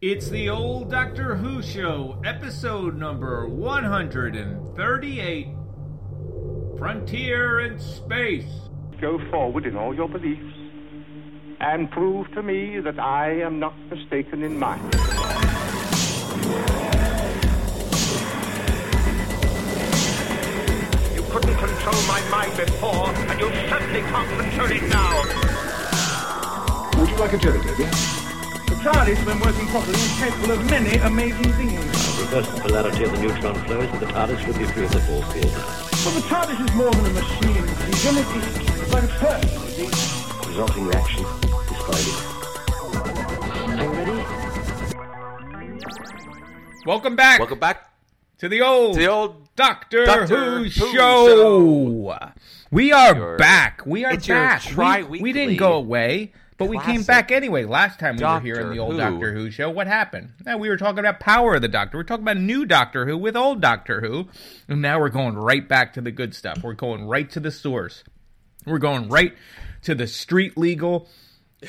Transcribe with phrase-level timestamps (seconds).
[0.00, 5.48] It's the old Doctor Who show, episode number 138
[6.78, 8.46] Frontier in Space.
[9.00, 10.54] Go forward in all your beliefs
[11.58, 14.78] and prove to me that I am not mistaken in mine.
[21.12, 25.24] You couldn't control my mind before, and you certainly can't control it now.
[27.00, 28.17] Would you like a jelly, baby?
[28.78, 31.74] The TARDIS, when working properly, is capable of many amazing things.
[32.20, 35.00] Reverse the polarity of the neutron flows, and the TARDIS would be free of the
[35.00, 35.52] force field.
[36.04, 38.18] But the TARDIS is more than a machine, Stephen.
[38.18, 39.50] It- It's like a person,
[39.82, 40.48] you see.
[40.48, 41.24] Resulting reaction,
[41.68, 42.18] describe it.
[43.78, 44.24] Are you ready?
[46.86, 47.90] Welcome back Welcome back
[48.38, 49.54] to the old, to the old.
[49.56, 50.92] Doctor, Doctor Who, Who show.
[50.92, 52.18] show.
[52.70, 53.82] We are Your- back.
[53.84, 54.62] We are it's your back.
[55.10, 57.64] We- we, didn't go away, but we came back anyway.
[57.64, 58.98] Last time we were here in the old Who.
[58.98, 60.32] Doctor Who show, what happened?
[60.44, 61.96] Now, we were talking about Power of the Doctor.
[61.98, 64.28] We're talking about new Doctor Who with old Doctor Who,
[64.68, 66.62] and now we're going right back to the good stuff.
[66.62, 68.04] We're going right to the source.
[68.66, 69.34] We're going right
[69.82, 71.08] to the street legal,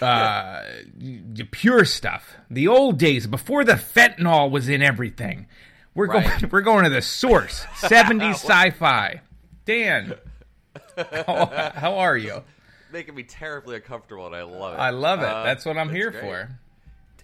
[0.02, 0.64] uh,
[0.98, 2.36] the pure stuff.
[2.50, 5.46] The old days before the fentanyl was in everything.
[5.96, 6.40] We're Right.
[6.40, 6.50] going.
[6.52, 7.66] We're going to the source.
[7.76, 9.22] Seventies sci-fi.
[9.66, 10.16] Dan,
[10.98, 12.44] how, how are you?
[12.92, 14.78] Making me terribly uncomfortable, and I love it.
[14.78, 15.26] I love it.
[15.26, 16.22] Uh, That's what I'm here great.
[16.24, 16.50] for.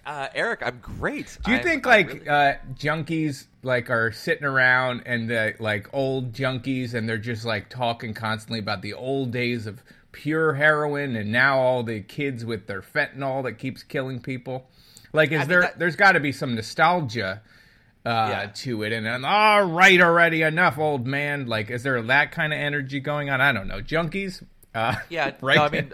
[0.05, 1.35] Uh, Eric, I'm great.
[1.43, 5.87] Do you I'm- think like really- uh, junkies like are sitting around and the, like
[5.91, 11.15] old junkies and they're just like talking constantly about the old days of pure heroin
[11.15, 14.69] and now all the kids with their fentanyl that keeps killing people?
[15.11, 15.61] Like, is mean, there?
[15.61, 17.41] that- There's got to be some nostalgia
[18.05, 18.45] uh, Yeah.
[18.53, 21.47] to it, and, and all right, already enough, old man.
[21.47, 23.41] Like, is there that kind of energy going on?
[23.41, 24.43] I don't know, junkies.
[24.75, 25.55] Uh, Yeah, right.
[25.57, 25.93] no, I mean,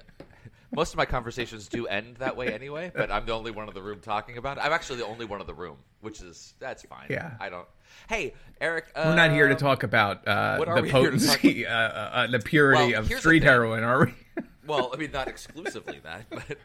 [0.73, 2.91] most of my conversations do end that way anyway.
[2.93, 4.61] But I'm the only one in the room talking about it.
[4.65, 7.07] I'm actually the only one in the room, which is that's fine.
[7.09, 7.31] Yeah.
[7.39, 7.67] I don't.
[8.09, 11.71] Hey, Eric, uh, We're not here to talk about uh, the we here potency, uh,
[11.71, 14.13] uh, the purity Well, of street heroin, are we?
[14.67, 16.57] Well, I mean, not exclusively that, but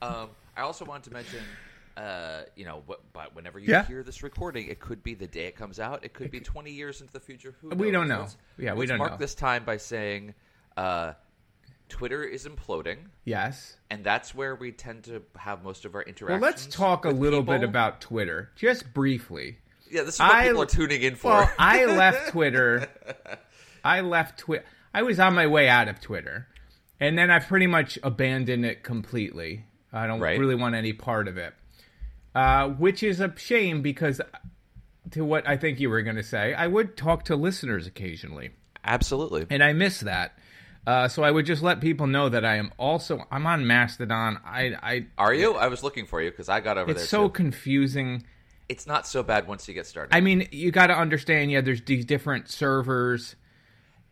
[0.00, 1.40] um, I also wanted to mention.
[1.96, 3.84] Uh, you know, what, but whenever you Yeah.
[3.84, 6.04] hear this recording, it could be the day it comes out.
[6.04, 7.54] It could be 20 years into the future.
[7.60, 8.20] Who We don't know.
[8.20, 9.16] Let's- Yeah, we don't mark know.
[9.18, 10.32] this time by saying
[10.78, 11.12] uh,
[11.92, 12.96] Twitter is imploding.
[13.24, 13.76] yes.
[13.90, 16.40] and that's where we tend to have most of our interactions.
[16.40, 19.58] Well, let's talk a little bit about Twitter, just briefly.
[19.90, 21.28] Yeah, this is what I- people are tuning in for.
[21.32, 22.88] Well, I left Twitter.
[23.84, 24.64] I left Twitter.
[24.94, 26.48] I was on my way out of Twitter,
[26.98, 29.64] and then I pretty much abandoned it completely.
[29.92, 30.38] I don't Right.
[30.38, 31.52] really want any part of it,
[32.34, 34.20] uh, which is a shame because,
[35.10, 38.50] to what I think you were going to say, I would talk to listeners occasionally.
[38.84, 39.46] Absolutely.
[39.50, 40.36] and I miss that.
[40.86, 44.38] Uh, so I would just let people know that I am also I'm on Mastodon.
[44.44, 45.54] I I Are you?
[45.54, 47.02] I was looking for you because I got over it's there.
[47.04, 47.32] It's so too.
[47.34, 48.24] confusing.
[48.68, 50.14] It's not so bad once you get started.
[50.14, 51.50] I mean, you got to understand.
[51.52, 53.36] Yeah, there's these different servers.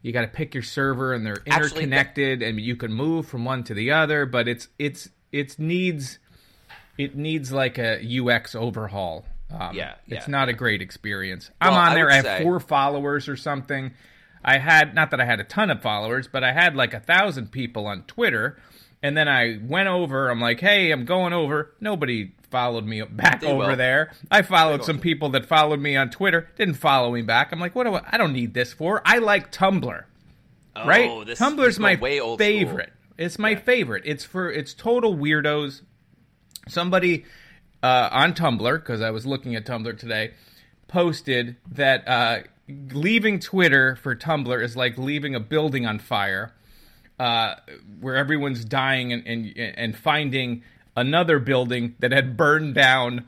[0.03, 3.27] You got to pick your server, and they're Actually, that- interconnected, and you can move
[3.27, 4.25] from one to the other.
[4.27, 6.19] But it's it's it needs
[6.99, 9.25] it needs like a UX overhaul.
[9.51, 10.31] Um, Yeah, it's yeah.
[10.31, 11.51] not a great experience.
[11.61, 12.05] I'm Well, on I there.
[12.05, 13.93] would I have say- four followers or something.
[14.45, 17.01] I had not that I had a ton of followers, but I had like a
[17.01, 18.59] thousand people on Twitter.
[19.03, 20.29] And then I went over.
[20.29, 21.73] I'm like, hey, I'm going over.
[21.81, 23.77] Nobody followed me back They over will.
[23.77, 24.13] there.
[24.31, 26.49] I followed some people that followed me on Twitter.
[26.59, 27.51] Didn't follow me back.
[27.53, 28.03] I'm like, what do I?
[28.13, 29.01] I don't need this for.
[29.07, 30.05] I like Tumblr.
[30.77, 31.09] right?
[31.11, 32.37] Oh, this- Tumblr's my old school.
[32.39, 32.93] favorite.
[33.17, 34.03] It's my favorite.
[34.07, 35.81] It's for it's total weirdos.
[36.69, 37.25] Somebody
[37.83, 40.33] uh, on Tumblr because I was looking at Tumblr today
[40.89, 42.39] posted that uh,
[42.93, 46.53] leaving Twitter for Tumblr is like leaving a building on fire,
[47.19, 47.55] uh,
[48.01, 50.63] where everyone's dying and, and and finding
[50.97, 53.27] another building that had burned down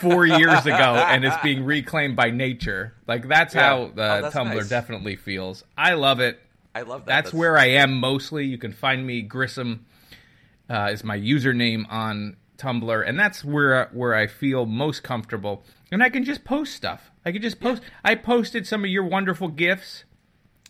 [0.00, 0.74] four years ago
[1.08, 2.92] and is being reclaimed by nature.
[3.06, 3.68] Like that's Yeah.
[3.68, 3.90] how uh, Oh,
[4.22, 4.68] that's Tumblr nice.
[4.68, 5.64] definitely feels.
[5.76, 6.40] I love it.
[6.74, 7.24] I love that.
[7.24, 8.44] That's, where I am mostly.
[8.44, 9.86] You can find me Grissom
[10.68, 15.62] uh, is my username on Tumblr, and that's where where I feel most comfortable.
[15.92, 17.10] And I can just post stuff.
[17.26, 17.82] I could just post.
[18.04, 20.04] I posted some of your wonderful gifts.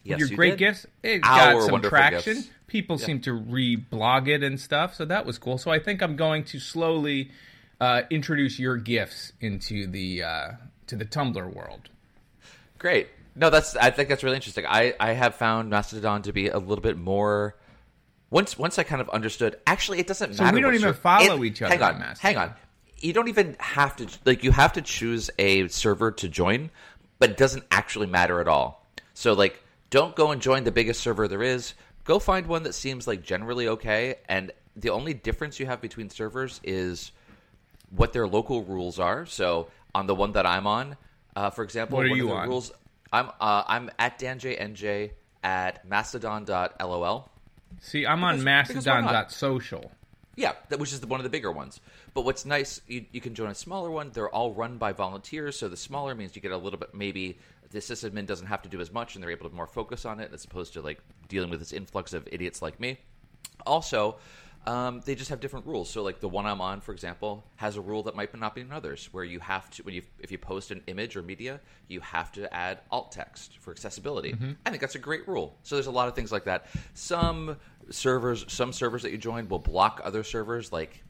[0.03, 0.58] yes, your you great did.
[0.58, 0.87] gifts.
[1.03, 2.35] It Our got some traction.
[2.37, 2.49] gifts.
[2.67, 5.58] People seem to reblog it and stuff, so that was cool.
[5.58, 7.31] So I think I'm going to slowly
[7.81, 10.49] uh, introduce your gifts into the uh,
[10.88, 11.91] to the Tumblr world.
[12.79, 13.08] Great.
[13.37, 13.76] No, that's.
[13.76, 14.64] I think that's really interesting.
[14.67, 17.55] I I have found Mastodon to be a little bit more.
[18.31, 19.56] Once once I kind of understood.
[19.67, 20.55] Actually, it doesn't So matter.
[20.56, 22.00] we don't even follow it- each other Hang on on.
[22.00, 22.35] Mastodon.
[22.35, 22.55] Hang on.
[22.98, 24.43] You don't even have to like.
[24.44, 26.70] You have to choose a server to join,
[27.19, 28.87] but it doesn't actually matter at all.
[29.14, 31.75] So like, don't go and join the biggest server there is.
[32.04, 36.08] Go find one that seems like generally okay, and the only difference you have between
[36.10, 37.12] servers is
[37.90, 39.26] what their local rules are.
[39.26, 40.96] So on the one that I'm on,
[41.34, 42.48] uh, for example, What are one you of the on?
[42.48, 42.72] rules
[43.12, 45.10] I'm uh, I'm at danjnj
[45.44, 47.28] at mastodon.lol.
[47.81, 49.00] See, I'm on Because- why?
[49.00, 49.90] Mastodon.social.
[50.37, 51.81] Yeah, that, which is the, one of the bigger ones.
[52.12, 54.11] But what's nice, you, you can join a smaller one.
[54.12, 56.94] They're all run by volunteers, so the smaller means you get a little bit.
[56.94, 57.38] Maybe
[57.71, 60.21] the sysadmin doesn't have to do as much, and they're able to more focus on
[60.21, 62.99] it as opposed to like dealing with this influx of idiots like me.
[63.65, 64.17] Also,
[64.67, 65.89] um, they just have different rules.
[65.89, 68.63] So, like the one I'm on, for example, has a rule that might not be
[68.63, 71.61] in others, where you have to when you if you post an image or media,
[71.89, 74.35] you have to add alt text for accessibility.
[74.65, 75.57] I think that's a great rule.
[75.63, 76.67] So there's a lot of things like that.
[76.95, 77.57] Some
[77.91, 80.73] servers, some servers that you join will block other servers.
[80.73, 81.03] Like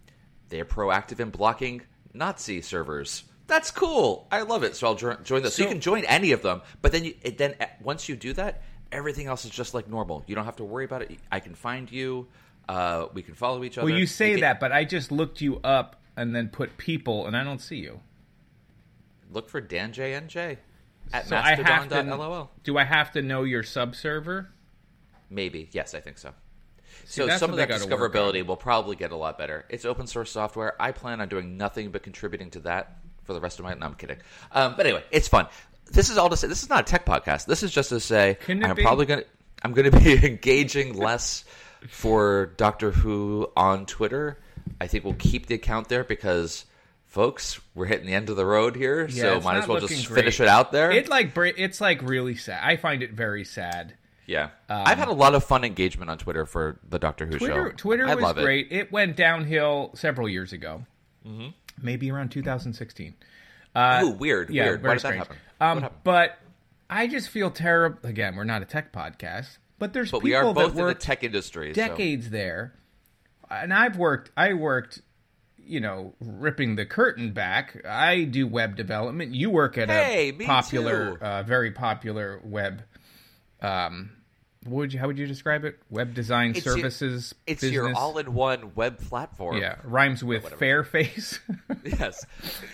[0.51, 1.83] they're proactive in blocking
[2.13, 3.25] Nazi servers.
[3.47, 4.27] That's cool.
[4.31, 4.77] I love it.
[4.77, 5.55] So I'll jo- join those.
[5.55, 8.33] So, you can join any of them, but then you it, then once you do
[8.35, 8.63] that,
[8.93, 10.25] everything else is just like normal.
[10.27, 11.19] You don't have to worry about it.
[11.33, 12.27] I can find you.
[12.69, 13.87] Uh, we can follow each other.
[13.87, 17.27] Well, you say can- that, but I just looked you up and then put people,
[17.27, 18.01] and I don't see you.
[19.31, 20.57] Look for Dan JNJ
[21.13, 22.51] at So mastodon.lol.
[22.65, 24.49] Do I have to know your subserver?
[25.31, 25.69] Maybe.
[25.73, 26.33] Yes, I think so.
[27.05, 29.65] See, so some of that they gotta work discoverability will probably get a lot better.
[29.69, 30.81] It's open source software.
[30.81, 33.75] I plan on doing nothing but contributing to that for the rest of my.
[33.75, 34.19] No, I'm kidding.
[34.53, 35.47] Um, but anyway, it's fun.
[35.93, 36.49] This is all to say.
[36.49, 37.47] This is not a tech podcast.
[37.47, 38.83] This is just to say I'm be?
[38.83, 39.25] probably gonna.
[39.63, 41.45] I'm going to be engaging less
[41.89, 44.39] for Doctor Who on Twitter.
[44.81, 46.65] I think we'll keep the account there because,
[47.07, 49.07] folks, we're hitting the end of the road here.
[49.09, 50.17] Yeah, so might as well just great.
[50.21, 50.91] finish it out there.
[50.91, 52.61] It like it's like really sad.
[52.63, 53.95] I find it very sad.
[54.27, 57.71] Yeah, I've had a lot of fun engagement on Twitter for the Doctor Who Twitter,
[57.71, 57.77] show.
[57.77, 58.43] Twitter I was love it.
[58.43, 58.69] great.
[58.73, 58.91] It.
[58.91, 60.85] went downhill several years ago,
[61.25, 61.49] Mm-hmm.
[61.81, 63.15] maybe around 2016.
[63.77, 64.83] Ooh, weird, Yeah, weird.
[64.83, 65.37] Why did that happen?
[65.61, 66.01] Um, happened?
[66.03, 66.39] but
[66.91, 67.99] I just feel terrible.
[68.03, 70.87] Again, we're not a tech podcast, but there's But people we are both that in
[70.89, 71.73] the tech industry.
[71.73, 72.75] so- decades there,
[73.51, 74.31] and I've worked.
[74.37, 75.03] I worked.
[75.69, 77.85] You know, ripping the curtain back.
[77.85, 79.35] I do web development.
[79.35, 82.85] You work at Hey, a popular, uh, very popular web.
[83.61, 84.13] Um,
[84.67, 85.79] would you, how would you describe it?
[85.91, 87.35] Web design It's your- services.
[87.47, 87.73] It's business.
[87.75, 89.57] your all-in-one web platform.
[89.59, 91.39] Yeah, rhymes with Fairface.
[91.85, 92.27] Yes.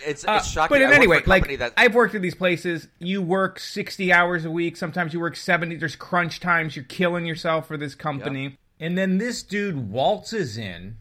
[0.07, 0.75] It's, Uh, it's shocking.
[0.77, 2.89] But in work anyway, for a company like that I've worked at these places.
[2.99, 4.77] You work sixty hours a week.
[4.77, 5.77] Sometimes you work seventy.
[5.77, 6.75] There's crunch times.
[6.77, 8.57] You're killing yourself for this company.
[8.81, 10.97] And then this dude waltzes in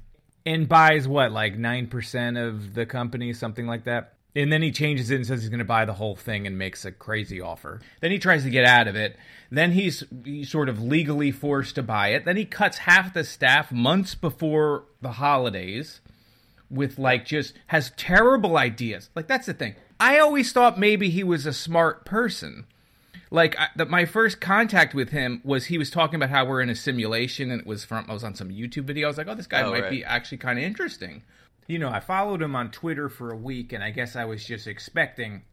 [0.45, 4.13] and buys what, like nine percent of the company, something like that.
[4.36, 6.57] And then he changes it and says he's going to buy the whole thing and
[6.57, 7.81] makes a crazy offer.
[8.00, 9.18] Then he tries to get out of it.
[9.50, 12.24] Then he's, he's sort of legally forced to buy it.
[12.24, 16.00] Then he cuts half the staff months before the holidays
[16.69, 19.10] with like just has terrible ideas.
[19.16, 19.75] Like that's the thing.
[20.00, 22.66] I always thought maybe he was a smart person.
[23.33, 26.60] Like I, the, my first contact with him was he was talking about how we're
[26.62, 29.07] in a simulation and it was from I was on some YouTube video.
[29.07, 29.89] I was like, oh, this guy Oh, might right.
[29.89, 31.24] be actually kind of interesting.
[31.68, 34.44] You know, I followed him on Twitter for a week, and I guess I was
[34.44, 35.44] just expecting,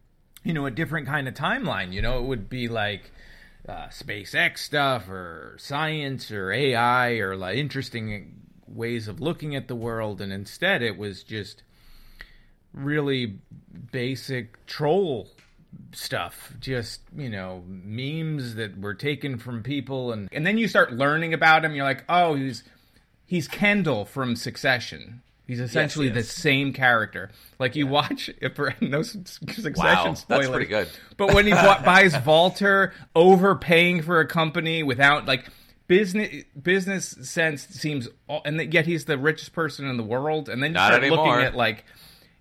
[0.43, 1.93] you know, a different kind of timeline.
[1.93, 3.13] You know, it would be like
[3.69, 9.77] uh, SpaceX stuff or science or AI or like interesting ways of looking at the
[9.77, 11.63] world, and instead it was just
[12.73, 13.39] really
[13.93, 15.29] basic troll
[15.93, 20.93] stuff just you know memes that were taken from people and and then you start
[20.93, 22.63] learning about him you're like oh he's
[23.27, 28.75] he's kendall from succession he's essentially he the same character like you watch if for
[28.81, 30.89] no succession Wow, that's pretty good.
[31.17, 31.53] but when he
[31.85, 35.47] buys Walter, overpaying for a company without like
[35.87, 38.09] business business sense seems,
[38.45, 40.49] and yet he's the richest person in the world.
[40.49, 41.27] And then you Not start anymore.
[41.29, 41.85] looking at like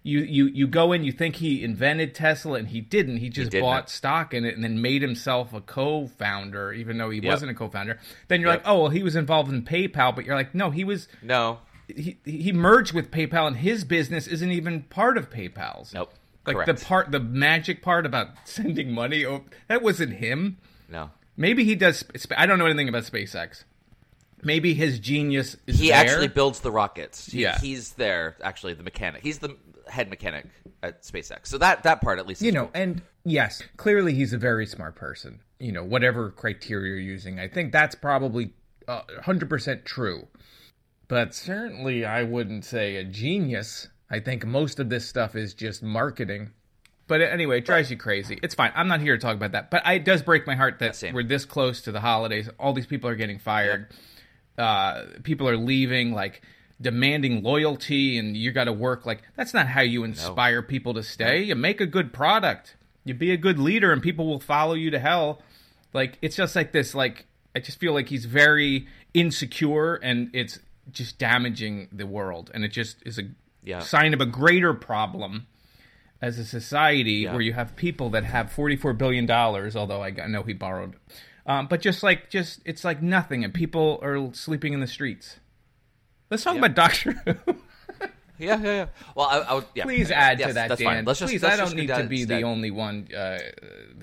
[0.08, 3.18] you you you go in, you think he invented Tesla, and he didn't.
[3.18, 3.64] He just didn't.
[3.66, 7.26] bought stock in it and then made himself a co-founder, even though he Yep.
[7.32, 8.00] wasn't a co-founder.
[8.28, 8.60] Then you're Yep.
[8.66, 11.08] like, oh well, he was involved in PayPal, but you're like, no, he was.
[11.22, 11.60] No.
[11.88, 15.94] He, he merged with PayPal, and his business isn't even part of PayPal's.
[15.94, 16.14] Nope.
[16.46, 16.80] Like Correct.
[16.80, 20.58] the part, the magic part about sending money, oh, that wasn't him.
[20.90, 21.12] No.
[21.36, 22.04] Maybe he does.
[22.36, 23.64] I don't know anything about SpaceX.
[24.44, 25.98] Maybe his genius is He there.
[25.98, 27.32] actually builds the rockets.
[27.32, 27.58] He, Yeah.
[27.60, 29.24] He's there, actually, the mechanic.
[29.24, 29.58] He's the
[29.90, 30.46] head mechanic
[30.84, 31.48] at SpaceX.
[31.48, 32.72] So that, that part, at least, you know, cool.
[32.82, 35.40] and yes, clearly he's a very smart person.
[35.60, 38.54] You know, whatever criteria you're using, I think that's probably
[38.88, 40.28] uh, 100% true.
[41.08, 43.88] But certainly, I wouldn't say a genius.
[44.10, 46.52] I think most of this stuff is just marketing.
[47.08, 48.38] But anyway, it drives you crazy.
[48.44, 48.72] It's fine.
[48.76, 49.72] I'm not here to talk about that.
[49.72, 51.14] But I, it does break my heart that same.
[51.14, 52.50] we're this close to the holidays.
[52.60, 53.88] All these people are getting fired.
[54.58, 56.42] Uh, people are leaving, like
[56.80, 59.06] demanding loyalty, and you got to work.
[59.06, 61.44] Like that's not how you inspire people to stay.
[61.44, 62.76] You make a good product.
[63.04, 65.42] You be a good leader, and people will follow you to hell.
[65.94, 66.94] Like it's just like this.
[66.94, 70.60] Like I just feel like he's very insecure, and it's
[70.92, 72.52] just damaging the world.
[72.54, 73.24] And it just is a
[73.64, 73.80] Yeah.
[73.80, 75.48] sign of a greater problem
[76.22, 77.34] as a society Yeah.
[77.34, 79.76] where you have people that have forty-four billion dollars.
[79.76, 80.96] Although I, I know he borrowed,
[81.46, 85.40] um, but just like just it's like nothing, and people are sleeping in the streets.
[86.30, 87.56] Let's talk about Doctor Who.
[88.40, 88.86] Yeah, yeah, yeah.
[89.16, 89.66] Well, I, I would.
[89.74, 90.88] Yeah, Please yeah, add yes, to that, that's Dan.
[90.98, 91.06] Fine.
[91.06, 92.38] Let's just, Please, let's I don't need to be instead.
[92.40, 93.40] the only one uh,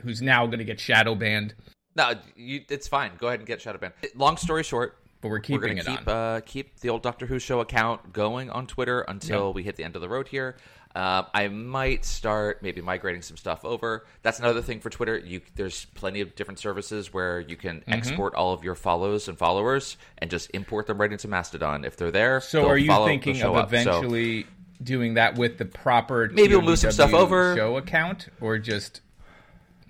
[0.03, 1.55] who's now going to get shadow banned.
[1.95, 3.13] No, you, it's fine.
[3.19, 3.93] Go ahead and get shadow banned.
[4.17, 6.15] Long story short, But we're we're keeping going it to keep on.
[6.17, 9.85] uh, keep the old Doctor Who show account going on Twitter until we hit the
[9.85, 10.57] end of the road here.
[10.95, 14.07] Uh, I might start maybe migrating some stuff over.
[14.23, 15.19] That's another thing for Twitter.
[15.19, 17.93] You there's plenty of different services where you can Mm-hmm.
[17.93, 21.85] export all of your follows and followers and just import them right into Mastodon.
[21.85, 23.71] If they're there, So, are you follow, thinking of up.
[23.71, 24.47] So- eventually
[24.83, 27.57] doing that with the proper Maybe we'll move some stuff over.
[27.57, 29.01] show account, or just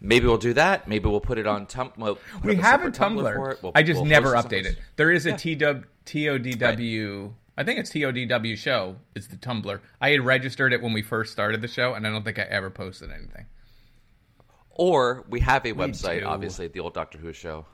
[0.01, 0.89] maybe we'll do that.
[0.89, 1.93] Maybe we'll put it on Tum.
[1.99, 3.35] We'll put we have a Tumblr?
[3.35, 3.63] for it.
[3.63, 4.79] We'll- I just we'll never update it.
[4.97, 7.33] There is a TW, TODW.
[7.57, 8.97] I think it's TODW show.
[9.15, 9.81] Is the Tumblr?
[10.01, 12.43] I had registered it when we first started the show, and I don't think I
[12.43, 13.47] ever posted anything.
[14.71, 16.27] Or we have a website, do.
[16.27, 17.65] obviously, the old Doctor Who show.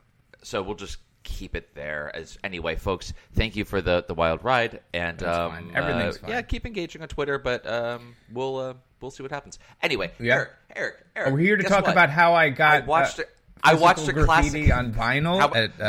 [0.42, 2.14] So we'll just keep it there.
[2.14, 5.72] As anyway, folks, thank you for the the wild ride, and That's um, fine.
[5.74, 6.30] Everything's uh, fine.
[6.30, 9.58] Yeah, keep engaging on Twitter, but um, we'll uh, we'll see what happens.
[9.82, 10.34] Anyway, Yeah.
[10.34, 11.92] Eric, Eric, Eric, We're here to talk what?
[11.92, 12.82] about how I got.
[12.82, 13.24] I watched uh.
[13.62, 15.80] I watched physical a graffiti classic on vinyl How- at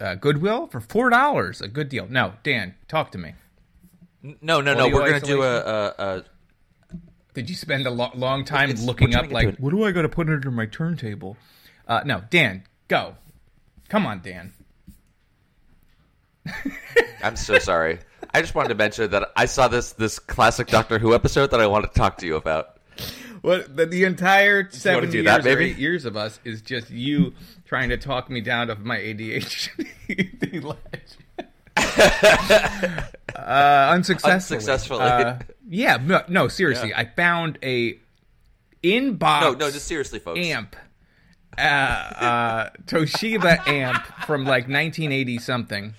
[0.00, 1.60] uh, Goodwill for four dollars.
[1.60, 2.06] A good deal.
[2.08, 3.34] No, Dan, talk to me.
[4.22, 4.88] No, no, no.
[4.88, 6.24] We're gonna do a, a, a
[7.34, 10.02] Did you spend a lo- long time It's- looking up like what do I got
[10.02, 11.36] to put under my turntable?
[11.86, 13.14] Uh, no, Dan, go.
[13.88, 14.52] Come on, Dan.
[17.22, 17.98] I'm so sorry.
[18.32, 21.60] I just wanted to mention that I saw this this classic Doctor Who episode that
[21.60, 22.76] I wanted to talk to you about.
[23.40, 27.34] What the, the entire seven years that, or eight years of us is just you
[27.68, 31.18] trying to talk me down of my ADHD ledge.
[33.36, 34.56] uh, unsuccessfully.
[34.56, 35.00] Unsuccessfully.
[35.02, 36.94] Uh, yeah, no, no, seriously.
[36.94, 37.98] I found a
[38.82, 39.40] inbox.
[39.42, 40.40] No, no, just seriously, folks.
[40.40, 40.76] amp.
[41.56, 45.94] Uh, uh, Toshiba amp from like 1980 something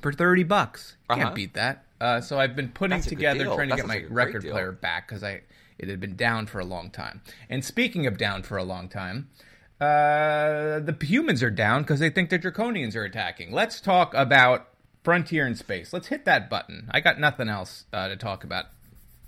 [0.00, 0.96] for 30 bucks.
[1.08, 1.34] Can't Uh-huh.
[1.34, 1.84] beat that.
[2.00, 4.72] Uh, so I've been putting That's together, trying to That get my like record player
[4.72, 5.42] back because I
[5.78, 7.22] it had been down for a long time.
[7.48, 9.30] And speaking of down for a long time,
[9.82, 13.50] uh, the humans are down because they think the draconians are attacking.
[13.50, 14.68] Let's talk about
[15.02, 15.92] Frontier in Space.
[15.92, 16.88] Let's hit that button.
[16.92, 18.66] I got nothing else uh, to talk about.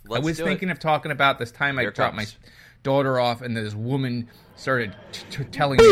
[0.07, 0.47] Let's I was do it.
[0.47, 2.27] thinking of talking about this time I Here it dropped my
[2.85, 5.85] daughter off, and this woman started t- t- telling me.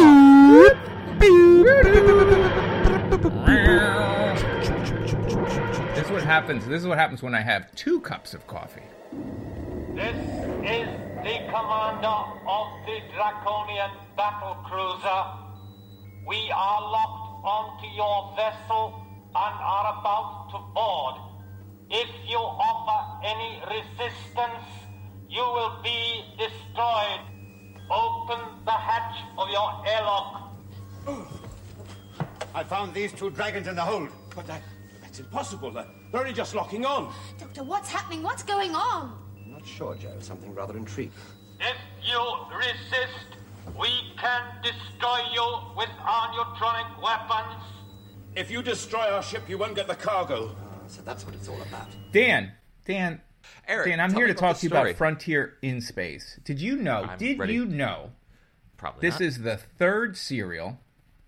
[5.95, 6.67] This is what happens.
[6.67, 8.83] This is what happens when I have two cups of coffee.
[9.95, 10.17] This
[10.65, 10.89] is
[11.23, 15.23] the commander of the Draconian battle cruiser.
[16.27, 19.05] We are locked onto your vessel
[19.35, 21.15] and are about to board.
[21.91, 24.65] If you offer any resistance,
[25.29, 27.21] you will be destroyed.
[27.91, 30.53] Open the hatch of your airlock.
[32.55, 34.09] I found these two dragons in the hold.
[34.35, 34.63] But that,
[35.03, 35.71] that's impossible.
[35.71, 37.13] They're they're only just locking on.
[37.39, 38.23] Doctor, what's happening?
[38.23, 39.19] What's going on?
[39.45, 40.11] I'm not sure, Jo.
[40.21, 41.13] Something rather intriguing.
[41.61, 43.27] If you resist,
[43.81, 43.89] we
[44.19, 47.63] can destroy you with our neutronic weapons.
[48.37, 50.55] If you destroy our ship, you won't get the cargo.
[50.87, 51.89] So that's what it's all about.
[52.13, 52.53] Dan,
[52.85, 53.21] Dan,
[53.67, 56.39] Eric, Dan, I'm here to talk to you about Frontier in Space.
[56.45, 57.05] Did you know?
[57.09, 57.55] I'm did ready.
[57.55, 58.11] you know
[58.77, 59.27] Probably this not.
[59.27, 60.79] is the third serial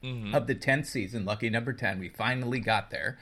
[0.02, 0.34] Mm-hmm.
[0.34, 1.98] of the 10th season, lucky number 10.
[1.98, 3.16] We finally got there.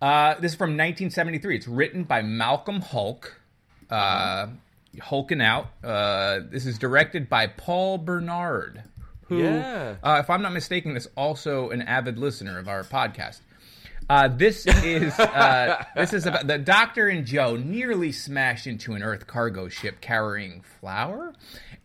[0.00, 1.56] Uh, this is from 1973.
[1.56, 3.32] It's written by Malcolm Hulke.
[3.90, 4.48] Uh,
[5.00, 5.68] Hulking out.
[5.84, 8.82] Uh, this is directed by Paul Bernard,
[9.26, 9.94] who, Yeah.
[10.02, 13.38] uh, if I'm not mistaken, is also an avid listener of our podcast.
[14.08, 19.02] Uh, this is uh, this is about the Doctor and Jo nearly smash into an
[19.04, 21.34] Earth cargo ship carrying flour,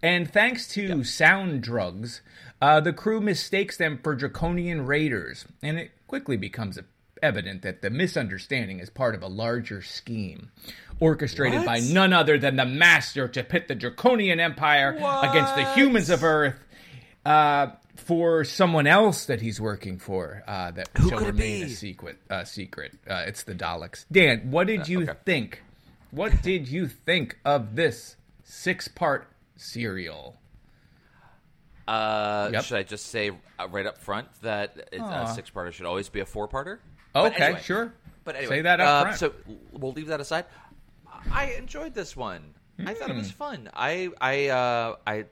[0.02, 2.22] and thanks to sound drugs,
[2.60, 6.78] uh, the crew mistakes them for draconian raiders, and it quickly becomes
[7.26, 10.52] evident that the misunderstanding is part of a larger scheme,
[11.00, 16.10] orchestrated by none other than the Master to pit the draconian empire against the humans
[16.10, 16.60] of Earth.
[17.26, 22.18] Uh, for someone else that he's working for, uh, that Who shall remain a secret.
[22.30, 22.94] Uh, secret.
[23.10, 24.06] Uh, it's the Daleks.
[24.12, 25.14] Dan, what did you okay.
[25.26, 25.64] think?
[26.12, 30.38] What did you think of this six-part serial?
[31.88, 32.64] Uh, Yep.
[32.64, 36.20] Should I just say uh, right up front that it's, a six-parter should always be
[36.20, 36.80] a four-parter?
[37.16, 37.62] But Okay, anyway.
[37.64, 37.94] sure.
[38.24, 39.14] But anyway, Say that up uh.
[39.14, 39.34] So
[39.72, 40.46] we'll leave that aside.
[41.32, 42.54] I enjoyed this one.
[42.86, 43.38] I thought it was Hmm.
[43.38, 43.70] fun.
[43.74, 45.26] I I uh, I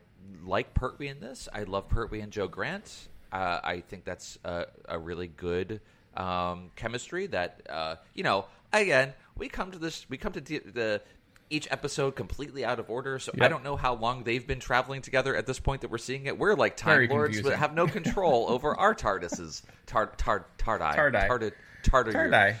[0.44, 1.48] like Pertwee in this.
[1.52, 3.08] I love Pertwee and Jo Grant.
[3.32, 5.80] Uh, I think that's a, a really good
[6.16, 7.26] um, chemistry.
[7.26, 10.06] That uh, you know, again, we come to this.
[10.08, 11.02] We come to the, the
[11.50, 13.18] each episode completely out of order.
[13.18, 15.98] So I don't know how long they've been traveling together at this point that we're
[15.98, 16.38] seeing it.
[16.38, 17.50] We're like time Very lords confusing.
[17.50, 19.62] that have no control over our TARDISes.
[19.86, 20.94] Tar tar tardai.
[20.94, 21.28] Tardai.
[21.28, 21.52] Tardid.
[21.84, 22.12] Tardid.
[22.14, 22.56] Tardai.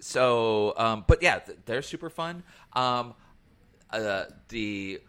[0.00, 2.42] So, um, but yeah, they're super fun.
[2.74, 3.14] Um,
[3.90, 5.00] uh, the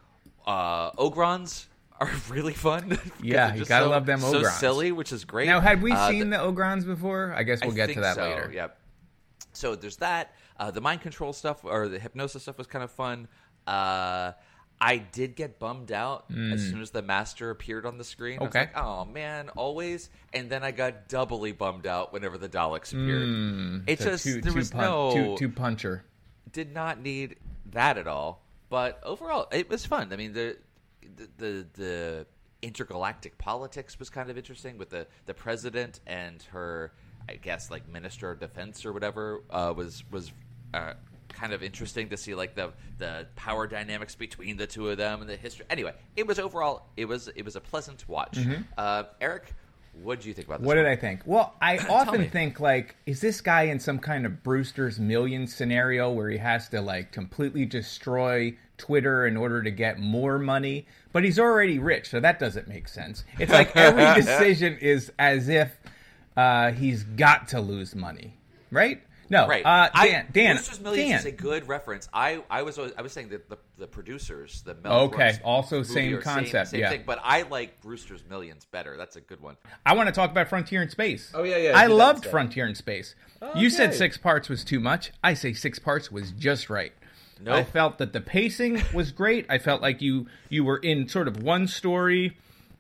[0.46, 1.66] uh, Ogrons
[2.00, 2.98] are really fun.
[3.22, 4.60] Yeah, you gotta so- love them So Ogrons.
[4.60, 5.48] silly, which is great.
[5.48, 7.34] Now, had we Uh, seen the- the Ogrons before?
[7.36, 8.52] I guess we'll I get to that so, later.
[8.54, 8.80] Yep.
[9.54, 10.34] So there's that.
[10.60, 13.28] Uh, the mind control stuff or the hypnosis stuff was kind of fun.
[13.66, 14.32] Uh,
[14.80, 18.38] I did get bummed out as soon as the master appeared on the screen.
[18.40, 18.58] I was Hmm.
[18.58, 18.70] Okay.
[18.76, 20.10] like, oh man, always.
[20.34, 23.84] And then I got doubly bummed out whenever the Daleks appeared.
[23.90, 26.04] it So just two, there two was pun- no two, two puncher.
[26.52, 27.38] did not need
[27.72, 28.44] that at all.
[28.70, 30.14] But overall, it was fun.
[30.14, 30.58] I mean, the
[31.16, 32.26] the the, the
[32.62, 36.92] intergalactic politics was kind of interesting with the the president and her,
[37.30, 40.32] I guess, like minister of defense or whatever uh, was was.
[40.74, 40.94] Uh,
[41.38, 45.22] kind of interesting to see like the the power dynamics between the two of them
[45.22, 48.40] and the history anyway it was overall it was it was a pleasant watch
[48.78, 49.54] uh, eric
[50.04, 50.68] what did you think about this Mm-hmm.
[50.68, 50.86] What did?
[50.86, 51.22] I think?
[51.26, 56.12] Well, I often think like, is this guy in some kind of Brewster's Million scenario
[56.12, 60.86] where he has to like completely destroy Twitter in order to get more money?
[61.14, 63.24] But he's already rich, so that doesn't make sense.
[63.40, 65.80] It's like every decision is as if
[66.36, 68.38] uh, he's got to lose money,
[68.72, 69.02] right?
[69.30, 69.66] No, Right.
[69.66, 71.20] Uh, I- Dan, Dan, Brewster's Millions Dan.
[71.20, 72.08] is a good reference.
[72.14, 75.40] I, I was always, I was saying that the, the producers, the Mel Okay, Brooks
[75.44, 76.90] also same concept, same yeah.
[76.90, 77.04] thing.
[77.06, 78.96] But I like Brewster's Millions better.
[78.98, 79.58] That's a good one.
[79.86, 81.32] I want to talk about Frontier in Space.
[81.34, 82.26] Oh, yeah, yeah, I loved.
[82.26, 83.16] Frontier in Space.
[83.56, 85.12] You said six parts was too much.
[85.24, 86.94] I say six parts was just right.
[87.40, 87.54] No.
[87.54, 89.46] I felt that the pacing was great.
[89.50, 92.36] I felt like you you were in sort of one story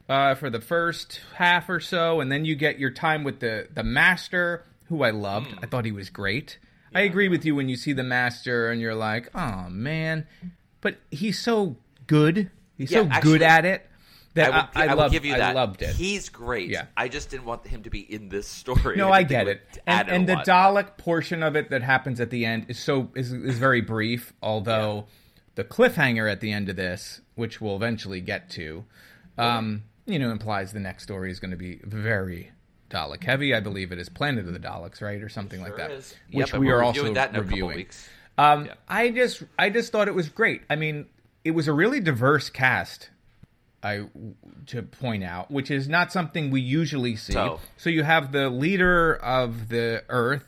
[0.10, 3.68] uh, for the first half or so, and then you get your time with the
[3.72, 5.51] the master, who I loved.
[5.51, 5.60] Hmm.
[5.63, 6.60] I thought he was great.
[6.94, 10.25] I agree with you when you see the master and you're like, oh man,
[10.82, 11.77] but he's so
[12.08, 12.50] good.
[12.77, 13.88] He's Yeah, so actually, good at it
[14.38, 15.51] that I would, I, I, would loved, give you that.
[15.51, 15.96] I loved it.
[15.96, 16.69] He's great.
[16.69, 16.86] Yeah.
[16.95, 18.95] I just didn't want him to be in this story.
[18.95, 19.62] No, I I get it.
[19.86, 20.45] And, and the lot.
[20.45, 24.34] Dalek portion of it that happens at the end is so is, is very brief.
[24.41, 25.08] Although
[25.56, 28.86] the cliffhanger at the end of this, which we'll eventually get to,
[29.38, 32.52] um, you know, implies the next story is going to be very
[32.89, 33.54] Dalek heavy.
[33.54, 35.91] I believe it is Planet of the Daleks, right, or something like Sure that.
[35.91, 36.15] is.
[36.32, 37.76] Which Yep, and we we're are reviewing also that in a couple reviewing.
[37.78, 38.10] weeks.
[38.38, 38.73] Um, Yeah.
[38.88, 40.62] I just I just thought it was great.
[40.69, 41.08] I mean,
[41.43, 43.10] it was a really diverse cast.
[43.84, 44.06] I
[44.67, 47.34] to point out, which is not something we usually see.
[47.34, 50.43] So- So you have the leader of the Earth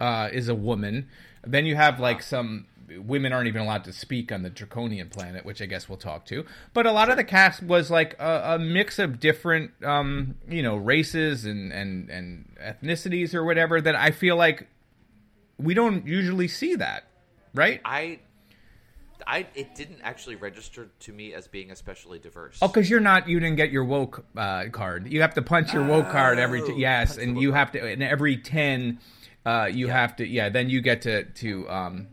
[0.00, 1.08] uh, is a woman.
[1.46, 2.66] Then you have like some
[3.04, 6.26] women aren't even allowed to speak on the draconian planet, which I guess we'll talk
[6.26, 6.44] to.
[6.72, 10.62] But a lot of the cast was like a, a mix of different, um, you
[10.62, 13.80] know, races and, and and ethnicities or whatever.
[13.80, 14.68] That I feel like
[15.58, 17.04] we don't usually see that,
[17.54, 17.80] right?
[17.84, 18.20] I,
[19.26, 22.58] I, it didn't actually register to me as being especially diverse.
[22.60, 25.10] Oh, because you're not, you didn't get your woke uh, card.
[25.10, 27.80] You have to punch your woke card every t- Oh, yes, and you have to,
[27.82, 29.00] and every ten,
[29.44, 30.48] uh, you have to, yeah.
[30.50, 32.08] Then you get to to um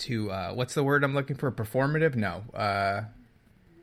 [0.00, 1.50] to uh, what's the word I'm looking for?
[1.52, 2.14] Performative?
[2.14, 3.02] No, uh,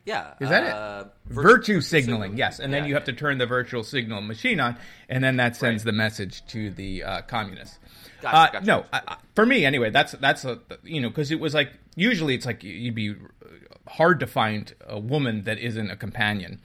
[0.05, 1.33] yeah, is that uh, it?
[1.33, 2.59] vir- Virtue signaling, yes.
[2.59, 2.87] And then Yeah.
[2.89, 4.77] you have to turn the virtual signal machine on,
[5.09, 7.77] and then that sends the message to the uh, communists.
[8.21, 8.85] Gotcha, uh, gotcha, no.
[8.93, 9.89] I, I- for me anyway.
[9.89, 13.15] That's that's a you know because it was like usually it's like you'd be
[13.87, 16.59] hard to find a woman that isn't a companion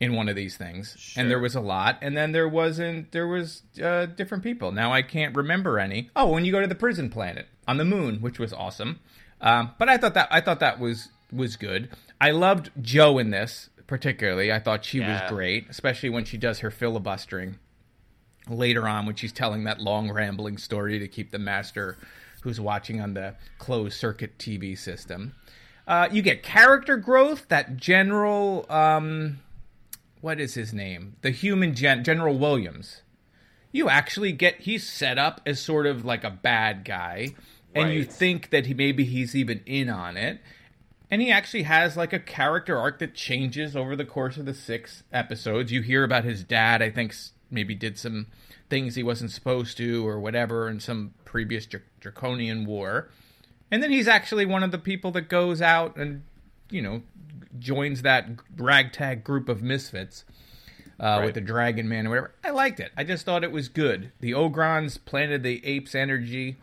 [0.00, 3.10] in one of these things, and there was a lot, and then there wasn't.
[3.10, 4.70] There was uh, different people.
[4.70, 6.10] Now I can't remember any.
[6.14, 8.98] Oh, when you go to the prison planet on the moon, which was awesome.
[9.40, 11.90] Um, but I thought that I thought that was was good.
[12.20, 14.52] I loved Jo in this particularly.
[14.52, 15.22] I thought she Yeah.
[15.22, 17.58] was great, especially when she does her filibustering
[18.48, 21.96] later on when she's telling that long rambling story to keep the master
[22.42, 25.34] who's watching on the closed circuit TV system.
[25.86, 27.46] Uh, you get character growth.
[27.48, 29.38] That general, um,
[30.20, 31.16] what is his name?
[31.22, 33.02] The human gen- General Williams.
[33.72, 37.28] You actually get he's set up as sort of like a bad guy,
[37.74, 40.40] and you think that he maybe he's even in on it.
[41.10, 44.54] And he actually has like a character arc that changes over the course of the
[44.54, 45.72] six episodes.
[45.72, 47.14] You hear about his dad, I think
[47.50, 48.26] maybe did some
[48.68, 53.08] things he wasn't supposed to or whatever in some previous dra- draconian war.
[53.70, 56.24] And then he's actually one of the people that goes out and,
[56.70, 57.02] you know,
[57.58, 60.24] joins that ragtag group of misfits
[61.00, 62.34] uh, with the Dragon Man or whatever.
[62.44, 62.92] I liked it.
[62.96, 64.12] I just thought it was good.
[64.20, 66.56] The Ogrons planted the apes' energy.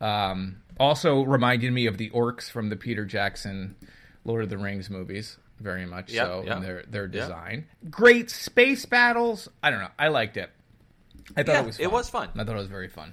[0.00, 3.76] Um, also reminded me of the orcs from the Peter Jackson
[4.24, 6.56] Lord of the Rings movies, very much Yep, so yep.
[6.56, 7.12] in their their Yep.
[7.12, 7.66] design.
[7.90, 9.48] Great space battles.
[9.62, 9.90] I don't know.
[9.98, 10.50] I liked it.
[11.36, 11.76] I thought Yeah, it was.
[11.76, 11.84] Fun.
[11.84, 12.28] it was fun.
[12.36, 13.12] I thought it was very fun.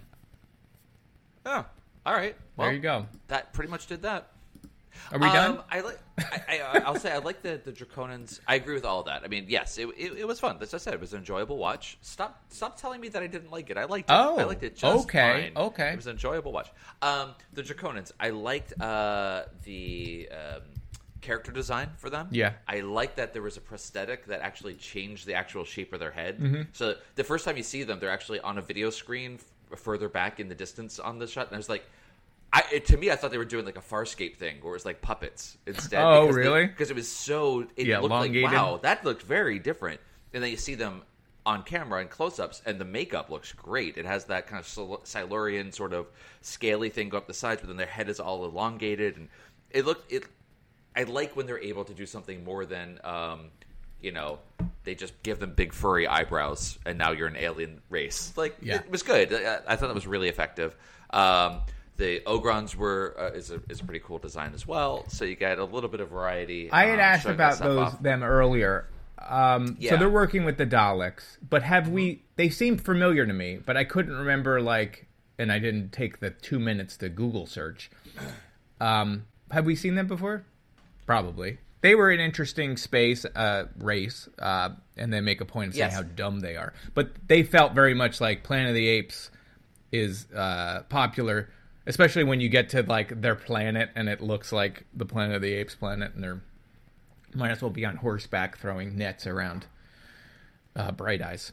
[1.45, 1.65] Oh,
[2.06, 2.36] All right.
[2.56, 3.06] Well, there you go.
[3.28, 4.32] That pretty much did that.
[5.12, 5.58] Are we done?
[5.58, 6.00] Um, I like.
[6.19, 8.39] I, I, I'll say I like the the Draconans.
[8.47, 9.23] I agree with all that.
[9.23, 10.58] I mean, yes, it, it, it was fun.
[10.62, 11.97] As I said, it was an enjoyable watch.
[12.01, 13.77] Stop stop telling me that I didn't like it.
[13.77, 14.13] I liked it.
[14.13, 15.65] Oh, I liked it just okay, fine.
[15.65, 15.89] okay.
[15.91, 16.71] It was an enjoyable watch.
[17.01, 18.12] Um, the Draconans.
[18.19, 20.30] I liked uh, the.
[20.32, 20.62] Um,
[21.19, 22.53] character design for them Yeah.
[22.67, 26.12] i like that there was a prosthetic that actually changed the actual shape of their
[26.12, 26.67] head Mhm.
[26.73, 29.39] so the first time you see them they're actually on a video screen
[29.71, 31.84] f- further back in the distance on the shot and i was like
[32.53, 34.75] I, it, to me, I thought they were doing like a Farscape thing, where it
[34.77, 36.01] was like puppets instead.
[36.03, 36.65] Oh, because really?
[36.67, 37.67] Because it was so.
[37.75, 38.43] It Yeah, looked elongated.
[38.43, 39.99] like wow, that looked very different.
[40.33, 41.03] And then you see them
[41.45, 43.97] on camera in close-ups, and the makeup looks great.
[43.97, 46.07] It has that kind of Sil- Silurian sort of
[46.41, 49.29] scaly thing go up the sides, but then their head is all elongated, and
[49.71, 50.25] it looked it.
[50.95, 53.51] I like when they're able to do something more than, um,
[54.01, 54.39] you know,
[54.83, 58.33] they just give them big furry eyebrows, and now you're an alien race.
[58.36, 58.75] Like Yeah.
[58.79, 59.33] it was good.
[59.33, 60.75] I, I thought it was really effective.
[61.12, 61.62] Um,
[61.97, 65.03] the Ogrons were uh, is a is a pretty cool design as well.
[65.10, 66.71] So you get a little bit of variety.
[66.71, 68.01] I had um, asked about those off.
[68.01, 68.88] them earlier.
[69.27, 72.23] Um, So they're working with the Daleks, but have we?
[72.36, 75.07] They seem familiar to me, but I couldn't remember like,
[75.39, 77.89] and I didn't take the two minutes to Google search.
[78.79, 80.45] Um, have we seen them before?
[81.05, 81.57] Probably.
[81.81, 85.88] They were an interesting space uh, race, uh, and they make a point of saying
[85.89, 85.95] Yes.
[85.95, 86.73] how dumb they are.
[86.93, 89.31] But they felt very much like Planet of the Apes
[89.91, 91.49] is uh, popular,
[91.88, 95.41] especially when you get to like their planet and it looks like the Planet of
[95.41, 96.41] the Apes planet, and they're
[97.34, 99.65] might as well be on horseback throwing nets around
[100.76, 101.52] uh, Bright Eyes.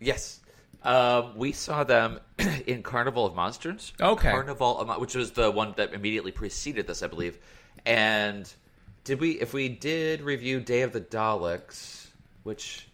[0.00, 0.40] Yes.
[0.82, 2.20] Um, we saw them
[2.66, 3.92] in Carnival of Monsters.
[4.00, 4.30] Okay.
[4.30, 7.38] Carnival, of Mon- which was the one that immediately preceded this, I believe.
[7.86, 8.50] And
[9.04, 9.32] did we?
[9.40, 12.06] If we did review Day of the Daleks,
[12.42, 12.88] which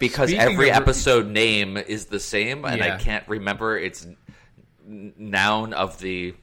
[0.00, 2.94] because Speaking every of episode name is the same, and Yeah.
[2.94, 4.06] I can't remember its
[4.88, 6.34] noun of the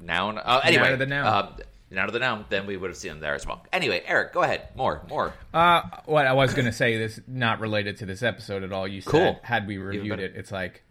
[0.00, 0.38] noun.
[0.38, 1.26] Uh, anyway, of the noun.
[1.26, 1.56] Um,
[1.90, 2.44] noun of the noun.
[2.48, 3.64] Then we would have seen them there as well.
[3.72, 4.68] Anyway, Eric, go ahead.
[4.76, 5.32] More, more.
[5.52, 8.86] Uh, what I was going to say, is not related to this episode at all.
[8.86, 10.82] You said had we reviewed it, it's like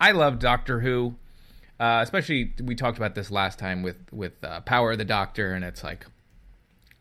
[0.00, 1.14] I love Doctor Who,
[1.78, 5.54] uh, especially we talked about this last time with with uh, Power of the Doctor,
[5.54, 6.06] and it's like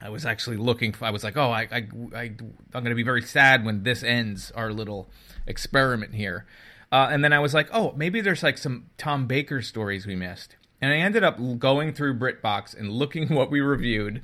[0.02, 0.92] I was actually looking.
[0.92, 3.84] For, I was like, oh, I, I, I I'm going to be very sad when
[3.84, 5.10] this ends our little
[5.48, 6.46] experiment here.
[6.94, 10.16] Uh, and then I was like, oh, maybe there's like some Tom Baker stories we
[10.16, 10.56] missed.
[10.80, 14.22] And I ended up going through BritBox and looking what we reviewed,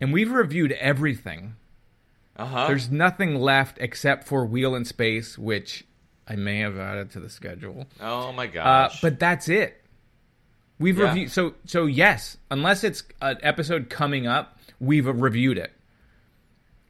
[0.00, 1.56] and we've reviewed everything.
[2.36, 2.66] Uh huh.
[2.66, 5.84] There's nothing left except for Wheel in Space, which
[6.28, 7.86] I may have added to the schedule.
[7.98, 9.00] Oh my Uh, gosh.
[9.00, 9.82] but that's it.
[10.78, 11.08] We've Yeah.
[11.08, 15.72] reviewed so so yes, unless it's an episode coming up, we've reviewed it.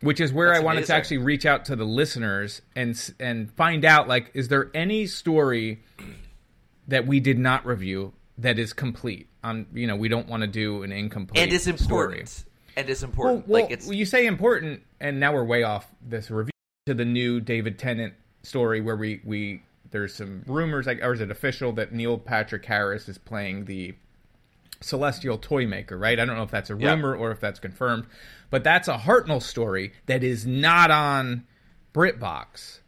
[0.00, 3.50] Which is where That's I wanted to actually reach out to the listeners and and
[3.52, 5.82] find out like is there any story
[6.88, 9.28] that we did not review that is complete?
[9.42, 12.20] On you know, we don't want to do an incomplete and it's story.
[12.20, 12.44] important.
[12.76, 13.48] And it's important.
[13.48, 16.50] well, like it's you say important, and now we're way off this review
[16.84, 21.20] to the new David Tennant story where we we there's some rumors, like or is
[21.20, 23.94] it official that Neil Patrick Harris is playing the
[24.80, 25.96] Celestial Toy Maker?
[25.96, 26.18] Right?
[26.18, 26.90] I don't know if that's a Yeah.
[26.92, 28.06] rumor or if that's confirmed,
[28.50, 31.44] but that's a Hartnell story that is not on
[31.94, 32.80] BritBox.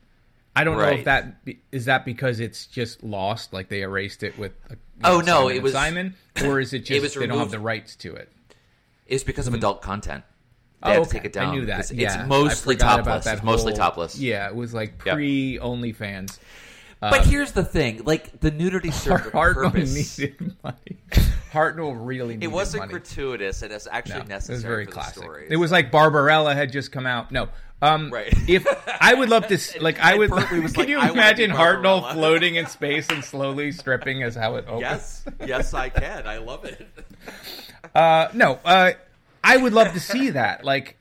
[0.55, 1.37] I don't know if that
[1.71, 4.53] is that because it's just lost, like they erased it with.
[4.71, 7.15] uh, you Oh, know, no, Simon it was- Simon, or is it just it was
[7.15, 8.31] they don't have the rights to it?
[9.07, 10.25] It's because of adult content.
[10.83, 11.09] They Oh, had okay.
[11.09, 11.49] to take it down.
[11.49, 11.91] I knew that.
[11.93, 12.21] Yeah.
[12.23, 13.33] It's mostly I forgot about topless.
[13.35, 14.19] It's mostly topless.
[14.19, 15.15] Yeah, it was like Yep.
[15.15, 16.39] pre OnlyFans.
[17.01, 20.19] But here's the thing: like the nudity served a Hartnell purpose.
[20.19, 20.99] needed money.
[21.53, 22.45] Hartnell really needed money.
[22.47, 22.91] It wasn't money.
[22.93, 24.55] gratuitous, and it's actually No, necessary.
[24.55, 25.15] It was very for classic.
[25.15, 25.47] The story.
[25.51, 27.31] It was like Barbarella had just come out.
[27.33, 27.49] No,
[27.81, 28.33] um, Right.
[28.49, 28.67] If
[29.01, 30.29] I would love to, like, I would.
[30.31, 34.35] Berkeley was Can like, you "I imagine Hartnell floating in space and slowly stripping as
[34.35, 34.81] how it opens?
[34.83, 36.27] yes, yes, I can.
[36.27, 36.87] I love it.
[37.95, 38.91] Uh, no, uh,
[39.45, 40.65] I would love to see that.
[40.65, 40.97] Like,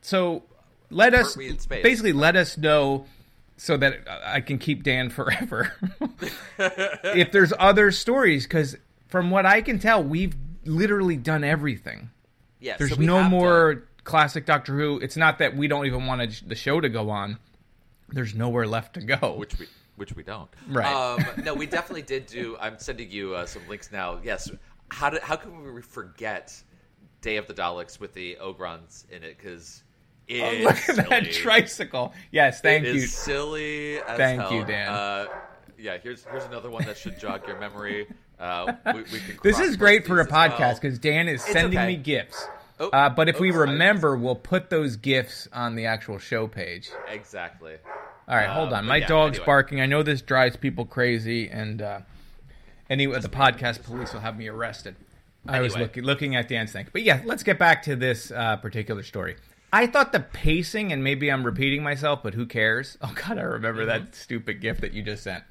[0.00, 0.42] so
[0.90, 1.82] let us Hurt me in space.
[1.82, 3.06] basically let us know
[3.56, 5.72] so that I can keep Dan forever.
[6.58, 8.76] if there's other stories, because
[9.08, 12.10] from what I can tell, we've literally done everything.
[12.60, 14.98] Yes, There's so no more done- classic Doctor Who.
[14.98, 17.38] It's not that we don't even want to, the show to go on.
[18.08, 19.34] There's nowhere left to go.
[19.38, 20.48] which we which we don't.
[20.68, 20.92] Right.
[20.92, 22.56] Um, no, we definitely did do.
[22.60, 24.18] I'm sending you uh, some links now.
[24.24, 24.50] Yes.
[24.88, 26.60] How did how can we forget
[27.20, 29.38] Day of the Daleks with the Ogrons in it?
[29.38, 29.83] Because
[30.30, 32.12] Oh, look at that tricycle.
[32.30, 33.02] Yes, thank It you.
[33.02, 33.98] is silly.
[33.98, 34.54] As Thank hell.
[34.54, 34.88] you, Dan.
[34.88, 35.26] Uh,
[35.78, 38.06] yeah, here's here's another one that should jog your memory.
[38.40, 40.48] Uh, we, we This is great for a well.
[40.48, 41.88] podcast because Dan is It's sending okay.
[41.88, 42.46] me gifts.
[42.80, 46.48] Oh, uh, but if we oops, remember, we'll put those gifts on the actual show
[46.48, 46.90] page.
[47.08, 47.74] Exactly.
[48.26, 48.84] All right, hold Um, on.
[48.86, 49.46] My yeah, dog's anyway.
[49.46, 49.80] barking.
[49.80, 52.00] I know this drives people crazy, and uh,
[52.90, 54.96] Anyway, the podcast police will have me arrested.
[55.46, 58.56] I was looking looking at Dan's thing, but yeah, let's get back to this uh,
[58.56, 59.36] particular story.
[59.74, 62.96] I thought the pacing, and maybe I'm repeating myself, but who cares?
[63.02, 65.42] Oh God, I remember that stupid gift that you just sent.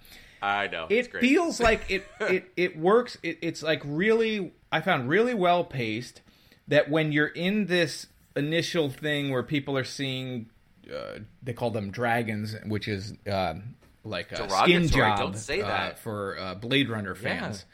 [0.41, 0.88] I know.
[0.89, 1.21] it's It great.
[1.21, 3.17] feels like it it it works.
[3.23, 6.21] It, it's like really I found really well paced.
[6.69, 8.07] That when you're in this
[8.38, 10.49] initial thing where people are seeing,
[10.93, 13.55] uh, they call them dragons, which is uh,
[14.05, 15.19] like a skin job.
[15.19, 15.99] don't say uh, that.
[15.99, 17.21] for uh, Blade Runner Yeah.
[17.41, 17.65] fans.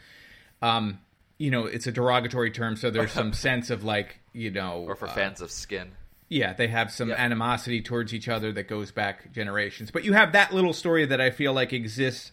[0.60, 0.98] Um,
[1.38, 4.96] you know, it's a derogatory term, so there's some sense of like you know, or
[4.96, 5.92] for uh, fans of skin.
[6.30, 7.18] Yeah, they have some Yep.
[7.18, 9.90] animosity towards each other that goes back generations.
[9.90, 12.32] But you have that little story that I feel like exists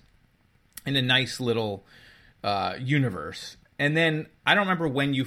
[0.85, 1.85] in a nice little
[2.43, 3.57] uh, universe.
[3.79, 5.25] And then I don't remember when you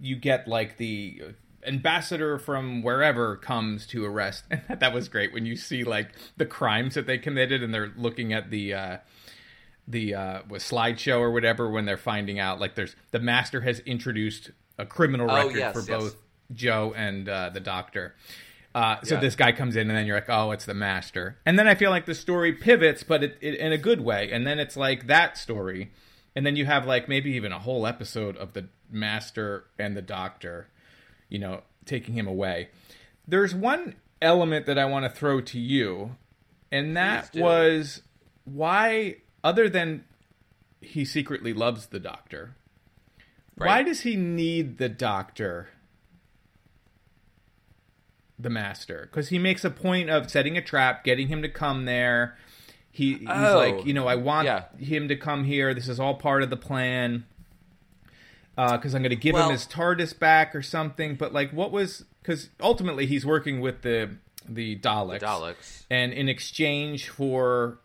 [0.00, 1.22] you get like the
[1.66, 4.44] ambassador from wherever comes to arrest.
[4.50, 7.92] And that was great when you see like the crimes that they committed and they're
[7.96, 8.96] looking at the uh,
[9.88, 13.80] the uh, what, slideshow or whatever when they're finding out like there's the master has
[13.80, 16.14] introduced a criminal Oh, record yes, for yes.
[16.52, 18.14] Jo and uh, the doctor.
[18.74, 19.20] Uh, so Yeah.
[19.20, 21.74] this guy comes in, and then you're like, "Oh, it's the master." And then I
[21.74, 24.30] feel like the story pivots, but it, it, in a good way.
[24.30, 25.92] And then it's like that story,
[26.34, 30.02] and then you have like maybe even a whole episode of the master and the
[30.02, 30.68] doctor,
[31.30, 32.68] you know, taking him away.
[33.26, 36.16] There's one element that I want to throw to you,
[36.70, 38.02] and that was
[38.44, 40.04] why, other than
[40.82, 42.56] he secretly loves the doctor,
[43.56, 45.70] why does he need the doctor?
[48.38, 51.84] The master because he makes a point of setting a trap, getting him to come
[51.84, 52.36] there.
[52.90, 54.64] He, he's Oh, like, you know, I want yeah.
[54.78, 55.74] him to come here.
[55.74, 57.24] This is all part of the plan.
[58.56, 61.14] Uh, because I'm going to give Well- him his TARDIS back or something.
[61.16, 62.04] But like, what was?
[62.22, 64.16] Because ultimately, he's working with the
[64.48, 65.20] the Daleks.
[65.20, 65.82] The Daleks.
[65.90, 67.78] And in exchange for,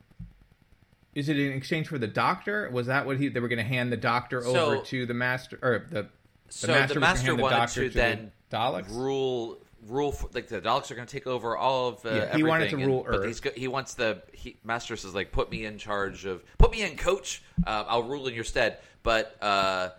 [1.14, 2.70] is it in exchange for the Doctor?
[2.72, 3.28] Was that what he?
[3.28, 6.10] They were going to hand the Doctor So- over to the master, or the the
[6.50, 8.96] so master, the master hand the wanted Doctor to the then Daleks.
[8.96, 9.58] rule
[9.88, 12.44] rule for, like the Daleks are going to take over all of uh, Yeah, he
[12.44, 13.44] wanted to everything, rule and, but Earth.
[13.46, 16.84] he's he wants the he, master says like put me in charge of put me
[16.84, 18.78] in coach uh, I'll rule in your stead.
[19.04, 19.90] But uh,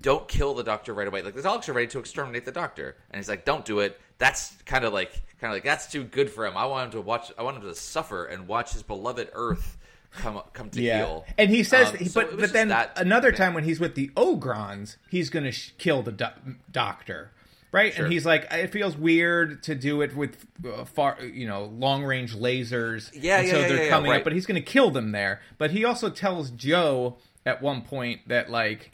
[0.00, 1.22] don't kill the doctor right away.
[1.22, 2.96] Like the Daleks are ready to exterminate the doctor.
[3.10, 4.00] And he's like don't do it.
[4.18, 6.56] That's kind of like kind of like that's too good for him.
[6.56, 9.76] I want him to watch I want him to suffer and watch his beloved Earth
[10.12, 11.24] come come to heal.
[11.36, 13.38] And he says, Um, he- so but but then another thing.
[13.38, 17.32] time when he's with the Ogrons, he's going to sh- kill the do- doctor,
[17.74, 17.92] right?
[17.92, 18.04] Sure.
[18.04, 22.04] And he's like, it feels weird to do it with uh, far, you know, long
[22.04, 23.10] range lasers.
[23.12, 24.18] Yeah, and yeah, so yeah, they're yeah, yeah, coming right.
[24.18, 25.40] up, but he's going to kill them there.
[25.58, 28.92] But he also tells Jo at one point that like.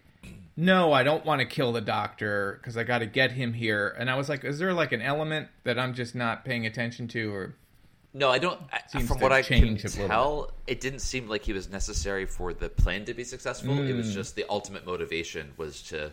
[0.57, 3.95] No, I don't want to kill the doctor because I got to get him here.
[3.99, 7.09] And I was like, is there like an element that I'm just not paying attention
[7.09, 7.55] to, or
[8.13, 8.61] No, I don't.
[8.71, 12.69] I- From what I can tell, it didn't seem like he was necessary for the
[12.69, 13.71] plan to be successful.
[13.79, 13.97] It Mm.
[13.97, 16.11] was just the ultimate motivation was to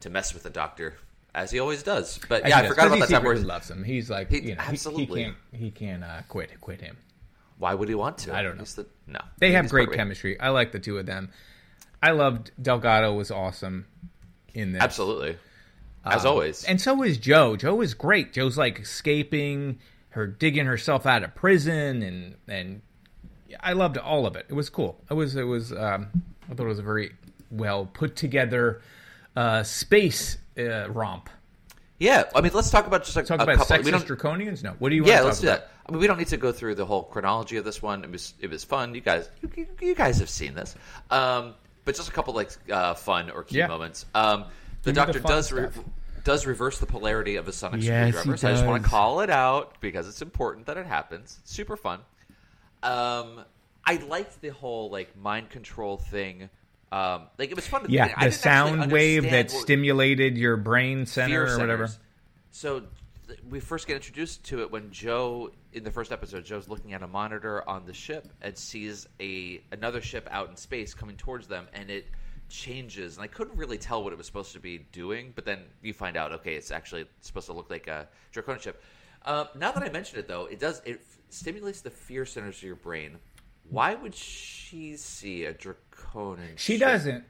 [0.00, 0.96] to mess with the doctor,
[1.36, 2.18] as he always does.
[2.28, 3.84] But yeah, he I forgot about that time where secretly loves him.
[3.84, 5.20] He's like, He- you know, absolutely.
[5.20, 6.96] He, can't, he can't uh, quit quit him.
[7.58, 8.34] why would he want to?
[8.34, 8.64] I don't know.
[8.64, 10.40] The- no, They have great chemistry.
[10.40, 11.30] I like the two of them.
[12.02, 13.86] I loved Delgado was awesome
[14.54, 14.82] in this.
[14.82, 15.36] Absolutely,
[16.04, 16.64] as Um, always.
[16.64, 17.56] And so is Jo.
[17.56, 18.32] Jo is great.
[18.32, 19.78] Jo's like escaping,
[20.10, 22.82] her digging herself out of prison, and and
[23.60, 24.46] I loved all of it.
[24.48, 25.00] It was cool.
[25.10, 25.72] It was it was.
[25.72, 26.08] Um,
[26.50, 27.12] I thought it was a very
[27.50, 28.82] well put together
[29.36, 31.28] uh, space uh, romp.
[31.98, 33.76] yeah, I mean, let's talk about just like Talk a about couple.
[33.76, 34.62] sexist draconians.
[34.62, 35.04] No, what do you?
[35.04, 35.60] yeah, want to let's do about?
[35.60, 35.70] that.
[35.88, 38.02] I mean, we don't need to go through the whole chronology of this one.
[38.04, 38.94] It was it was fun.
[38.94, 40.74] You guys, you, you- guys have seen this,
[41.10, 43.66] um, but just a couple like uh, fun or key Yeah.
[43.68, 44.06] moments.
[44.14, 44.44] Um,
[44.82, 45.68] the Give me the doctor does re-
[46.24, 48.36] does reverse the polarity of a sonic Yes, screwdriver.
[48.36, 51.38] So I just want to call it out because it's important that it happens.
[51.44, 52.00] Super fun.
[52.82, 53.44] Um,
[53.84, 56.50] I liked the whole like mind control thing.
[56.92, 57.84] Um, like it was fun.
[57.84, 61.86] To Yeah, I the sound wave that stimulated your brain center or whatever.
[61.88, 61.98] centers.
[62.52, 62.82] So
[63.26, 66.92] th- we first get introduced to it when Jo, in the first episode, Jo's looking
[66.92, 71.16] at a monitor on the ship and sees a another ship out in space coming
[71.16, 72.06] towards them, and it
[72.48, 73.16] changes.
[73.16, 75.92] And I couldn't really tell what it was supposed to be doing, but then you
[75.92, 78.82] find out, okay, it's actually supposed to look like a Draconian ship.
[79.24, 82.58] Uh, now that I mention it, though, it does it f- stimulates the fear centers
[82.58, 83.18] of your brain.
[83.70, 86.56] Why would she see a Draconian?
[86.56, 86.80] She ship?
[86.80, 87.24] doesn't.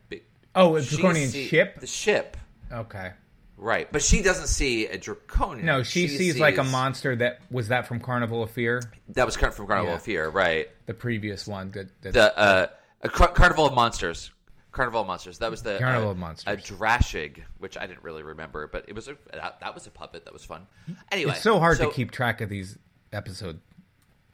[0.55, 1.81] Oh, a draconian ship.
[1.81, 2.37] The ship.
[2.73, 3.13] Okay.
[3.59, 5.65] Right, but she doesn't see a draconian.
[5.65, 9.35] No, she, sees, like a monster that was that from Carnival of Fear, That was
[9.37, 9.95] from Carnival Yeah.
[9.97, 10.69] of Fear, right?
[10.85, 11.71] the previous one.
[11.71, 12.67] That, that The uh,
[13.03, 14.31] a Car- Carnival of Monsters.
[14.73, 15.39] Carnival of Monsters.
[15.39, 16.53] That was the Carnival uh, of Monsters.
[16.71, 19.91] A Drashig, which I didn't really remember, but it was a that, that was a
[19.91, 20.67] puppet that was fun.
[21.11, 22.79] Anyway, it's so hard to keep track of these
[23.11, 23.61] episodes.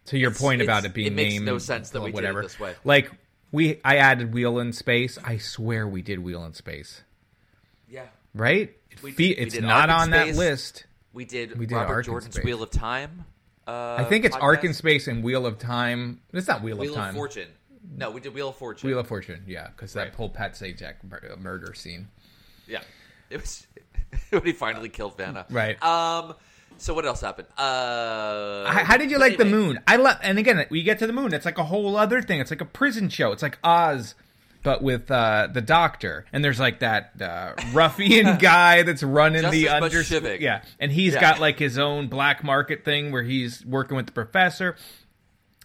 [0.07, 1.21] To your It's- point about it being named.
[1.21, 2.75] it makes named, no sense that we did it this way.
[2.85, 3.11] Like
[3.53, 5.19] We I added Wheel in Space.
[5.23, 7.03] I swear we did Wheel in Space,
[7.89, 8.07] Yeah.
[8.35, 8.75] right?
[8.91, 10.37] It We- fe- we it's not on that Space.
[10.37, 10.85] list.
[11.13, 12.45] We did, We did Robert Ark Jordan's Space.
[12.45, 13.27] Wheel of Time.
[13.67, 14.43] Uh, I think it's podcast.
[14.43, 16.21] Ark in Space and Wheel of Time.
[16.33, 17.49] It's not Wheel, Wheel of of Fortune.
[17.97, 18.89] No, we did Wheel of Fortune.
[18.89, 22.09] Wheel of Fortune, yeah, because that whole Pat Sajak mur- murder scene.
[22.67, 22.81] Yeah,
[23.29, 23.67] it was
[24.31, 25.47] when he finally killed Vanna.
[25.51, 25.81] Right.
[25.83, 26.35] Um.
[26.79, 27.49] So what else happened?
[27.57, 28.65] Uh.
[28.71, 29.79] How, how did you like the moon?
[29.87, 31.33] I love, and again, we get to the moon.
[31.33, 32.41] It's like a whole other thing.
[32.41, 33.31] It's like a prison show.
[33.33, 34.15] It's like Oz,
[34.65, 36.25] but with uh, the Doctor.
[36.33, 40.03] And there's like that uh, ruffian guy that's running Just the under.
[40.03, 40.41] civic.
[40.41, 41.21] Yeah, and he's Yeah.
[41.21, 44.77] got like his own black market thing where he's working with the professor.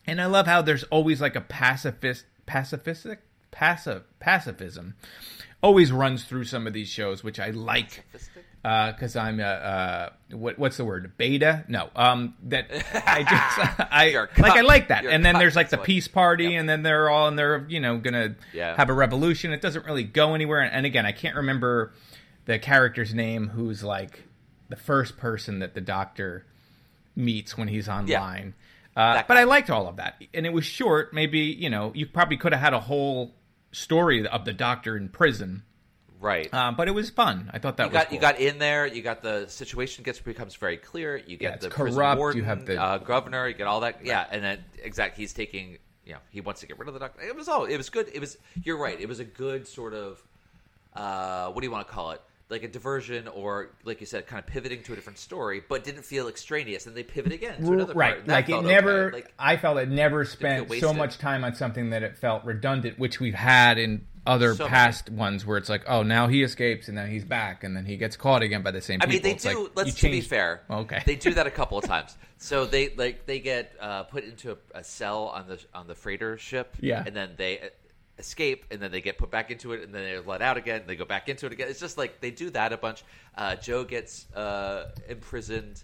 [0.05, 3.17] And I love how there's always like a pacifist, pacifistic,
[3.51, 4.95] passive, pacifism,
[5.61, 8.05] always runs through some of these shows, which I like
[8.91, 11.63] because I'm a uh, what what's the word beta?
[11.67, 12.67] No, um, that
[13.05, 15.03] I just I You're like I like that.
[15.03, 16.59] You're And then cuck, there's like the peace party, Yep.
[16.59, 18.75] and then they're all and they're you know gonna Yeah.
[18.75, 19.53] have a revolution.
[19.53, 20.61] It doesn't really go anywhere.
[20.61, 21.93] And again, I can't remember
[22.45, 24.23] the character's name who's like
[24.69, 26.45] the first person that the doctor
[27.15, 28.53] meets when he's online.
[28.95, 29.37] Uh, but.
[29.37, 31.13] I liked all of that, and it was short.
[31.13, 33.33] Maybe you know you probably could have had a whole
[33.71, 35.63] story of the doctor in prison,
[36.19, 36.49] Right.
[36.51, 37.49] uh, but it was fun.
[37.53, 38.15] I thought that you was got cool.
[38.15, 38.87] you got in there.
[38.87, 41.17] You got the situation gets becomes very clear.
[41.17, 43.47] You get Yeah, the corrupt, you have the- uh, governor.
[43.47, 44.03] You get all that.
[44.03, 45.77] Yeah, and then exactly he's taking.
[46.05, 47.21] You know, he wants to get rid of the doctor.
[47.21, 47.65] It was all.
[47.65, 48.09] It was good.
[48.13, 48.37] It was.
[48.63, 48.99] You're right.
[48.99, 50.23] It was a good sort of.
[50.95, 52.21] Uh, what do you want to call it?
[52.49, 55.83] Like a diversion, or like you said, kind of pivoting to a different story, but
[55.83, 56.85] didn't feel extraneous.
[56.87, 58.27] And they pivot again to another right part.
[58.27, 59.15] like it never okay.
[59.17, 62.97] Like, i felt it never spent so much time on something that it felt redundant
[62.97, 66.87] which we've had in other So past ones where it's like oh now he escapes
[66.87, 69.13] and then he's back and then he gets caught again by the same I people
[69.15, 69.63] mean, they It's do.
[69.63, 70.61] like, let's to be fair.
[70.69, 72.17] okay They do that a couple of times.
[72.37, 75.95] So they like they get uh, put into a, a cell on the on the
[75.95, 76.75] freighter ship.
[76.79, 77.03] Yeah.
[77.05, 77.65] and then they uh,
[78.19, 80.83] escape, and then they get put back into it, and then they're let out again.
[80.87, 81.67] They go back into it again.
[81.69, 83.03] It's just like they do that a bunch.
[83.35, 85.83] Uh, Jo gets uh, imprisoned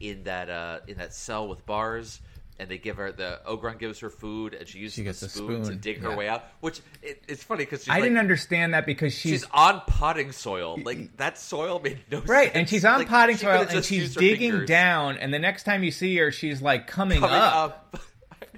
[0.00, 2.20] in that uh, in that cell with bars.
[2.62, 5.14] And they give her the Ogron gives her food, and she uses She the a
[5.14, 6.44] spoon, to dig her way out.
[6.60, 10.30] Which it, it's funny because i like, didn't understand that because she's, she's on potting
[10.30, 10.78] soil.
[10.80, 12.30] Like that soil made no sense.
[12.30, 14.68] right and she's on Like, potting she soil and she's digging fingers.
[14.68, 17.54] down and the next time you see her she's like coming, Coming up.
[17.94, 18.00] up.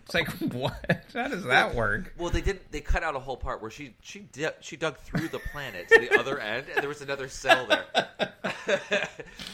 [0.04, 2.60] It's like what how does that work Well, they did.
[2.70, 5.88] They cut out a whole part where she she di- she dug through the planet
[5.88, 7.84] to the other end, and there was another cell there.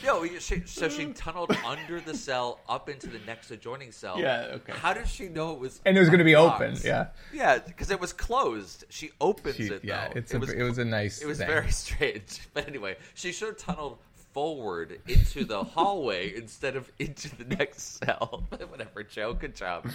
[0.05, 4.19] no, she, so she tunneled under the cell up into the next adjoining cell.
[4.21, 4.73] Yeah, okay.
[4.73, 5.81] How did she know it was?
[5.87, 6.63] And it was gonna be unlocked?
[6.63, 7.09] open, yeah.
[7.33, 8.85] Yeah, because it was closed.
[8.89, 9.85] She opens She- it.
[9.85, 10.15] yeah, though.
[10.19, 11.47] it's a- it was a nice It was thing.
[11.47, 12.41] very strange.
[12.55, 13.99] But anyway, she should have tunneled
[14.33, 18.45] forward into the hallway instead of into the next cell.
[18.69, 19.33] Whatever, Jo.
[19.35, 19.89] Good job.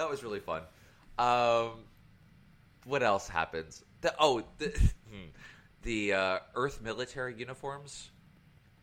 [0.00, 0.62] That was really fun.
[1.18, 1.84] Um,
[2.86, 3.84] what else happens?
[4.00, 4.68] The, oh, the,
[5.10, 5.26] hmm.
[5.82, 8.10] the uh, Earth military uniforms.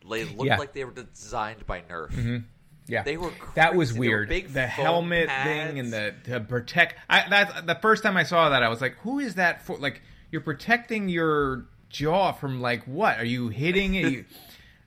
[0.08, 0.58] They looked Yeah.
[0.58, 2.44] like they were designed by Nerf.
[2.86, 4.00] Yeah, They were that was crazy.
[4.00, 4.52] They were weird.
[4.54, 5.48] the helmet pads.
[5.48, 6.94] thing and the to protect.
[7.10, 9.76] I that the first time I saw that, I was like, "Who is that for?"
[9.76, 10.00] Like,
[10.30, 13.18] you're protecting your jaw from like what?
[13.18, 14.26] Are you hitting it?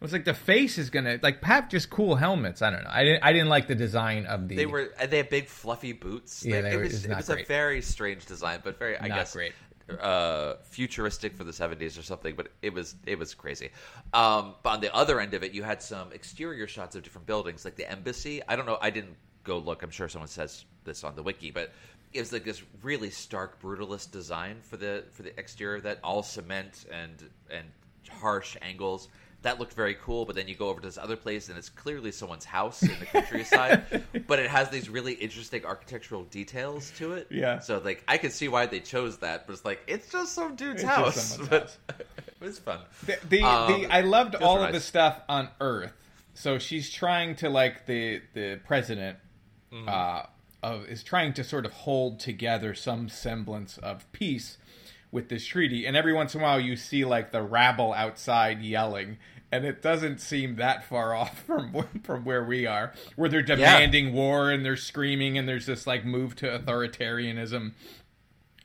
[0.02, 2.64] It was like the face is gonna like have just cool helmets.
[2.64, 2.90] I don't know.
[2.92, 3.24] I didn't.
[3.24, 4.56] I didn't like the design of the.
[4.56, 6.44] They were they had big fluffy boots.
[6.44, 9.16] Yeah, they it were- was, it was a very strange design, but very I Not
[9.20, 9.54] guess great.
[10.00, 12.34] uh, futuristic for the seventies or something.
[12.36, 13.70] But it was it was crazy.
[14.12, 17.28] Um, but on the other end of it, you had some exterior shots of different
[17.28, 18.42] buildings, like the embassy.
[18.48, 18.80] I don't know.
[18.82, 19.84] I didn't go look.
[19.84, 21.72] I'm sure someone says this on the wiki, but
[22.12, 26.24] it was like this really stark brutalist design for the for the exterior that all
[26.24, 27.68] cement and and
[28.10, 29.10] harsh angles.
[29.44, 31.70] That looked very cool, but then you go over to this other place and it's
[31.70, 37.14] clearly someone's house in the countryside, but it has these really interesting architectural details to
[37.14, 37.28] it.
[37.32, 37.60] Yeah.
[37.60, 40.56] So like I could see why they chose that, but it's like it's just some
[40.56, 41.38] dude's It's house.
[41.38, 41.78] But house.
[41.90, 42.80] it was fun.
[43.08, 45.94] The, the, Um, the I loved all were of the stuff on Earth.
[46.36, 49.18] So she's trying to like the the president
[49.74, 49.88] Mm-hmm.
[49.88, 50.24] uh,
[50.62, 54.58] of is trying to sort of hold together some semblance of peace
[55.12, 55.86] with this treaty.
[55.86, 59.18] And every once in a while, you see like the rabble outside yelling.
[59.51, 64.14] And it doesn't seem that far off from from where we are, where they're demanding
[64.14, 67.74] war and they're screaming and there's this like move to authoritarianism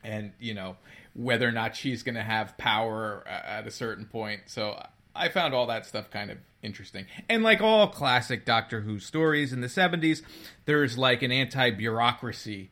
[0.03, 0.77] and you know
[1.13, 4.41] whether or not she's going to have power at a certain point.
[4.45, 4.81] So
[5.15, 7.07] I found all that stuff kind of interesting.
[7.27, 10.21] And like all classic Doctor Who stories in the 70s,
[10.65, 12.69] there's like an anti-bureaucracy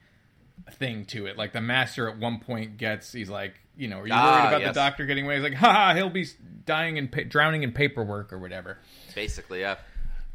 [0.72, 1.38] thing to it.
[1.38, 4.48] Like the master at one point gets he's like, you know, are you worried Ah,
[4.50, 4.70] about yes.
[4.74, 5.36] the doctor getting away?
[5.36, 6.26] He's like, ha, he'll be
[6.66, 8.78] dying and pa- drowning in paperwork or whatever.
[9.14, 9.76] Basically, yeah.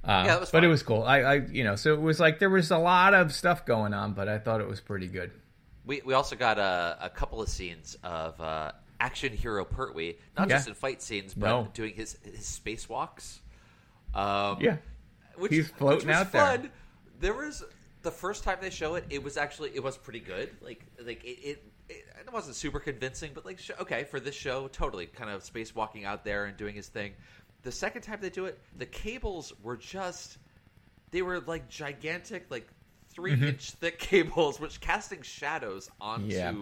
[0.04, 1.02] Uh, Yeah, but it was cool.
[1.02, 3.92] I, I, you know, so it was like there was a lot of stuff going
[3.94, 5.30] on, but I thought it was pretty good.
[5.84, 10.48] We we also got a, a couple of scenes of uh, action hero Pertwee, not
[10.48, 10.56] Yeah.
[10.56, 11.68] just in fight scenes, but No.
[11.74, 13.40] doing his his spacewalks.
[14.14, 14.76] Um, Yeah.
[15.36, 16.42] which, He's floating which out there.
[16.58, 16.70] fun.
[17.18, 17.62] There was
[18.02, 20.50] the first time they show it, it was actually it was pretty good.
[20.62, 21.38] Like like it.
[21.42, 25.42] it it wasn't super convincing, but like sh- okay for this show, totally kind of
[25.42, 27.12] spacewalking out there and doing his thing.
[27.62, 30.38] The second time they do it, the cables were just
[31.10, 32.68] they were like gigantic, like
[33.08, 33.48] 3 Mhm.
[33.48, 36.34] inch thick cables, which casting shadows onto.
[36.34, 36.54] Yeah.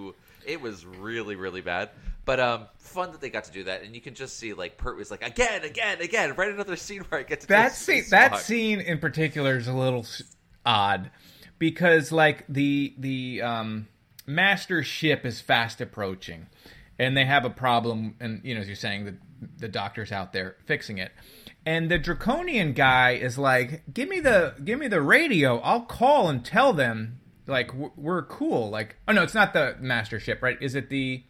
[0.46, 1.90] It was really, really bad,
[2.24, 4.78] but um, fun that they got to do that, and you can just see like
[4.78, 8.04] Pert was like again, again, again, right another scene where I get to that scene
[8.10, 10.06] that scene in particular is a little
[10.64, 11.10] odd
[11.58, 13.88] because like the the um
[14.28, 16.46] master ship is fast approaching.
[16.98, 19.16] And they have a problem and you know as you're saying the
[19.58, 21.12] the doctor's out there fixing it.
[21.64, 25.58] And the draconian guy is like give me the give me the radio.
[25.60, 28.70] I'll call and tell them like we're cool.
[28.70, 30.58] Like oh no it's not the master ship right?
[30.60, 31.24] Is it the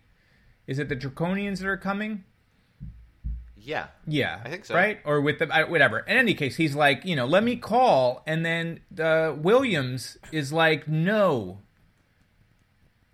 [0.66, 2.24] is it the draconians that are coming?
[3.56, 4.74] Yeah, yeah, I think so.
[4.74, 5.98] Right, or with the whatever.
[5.98, 10.54] In any case, he's like, you know, let me call, and then uh, Williams is
[10.54, 11.60] like, no,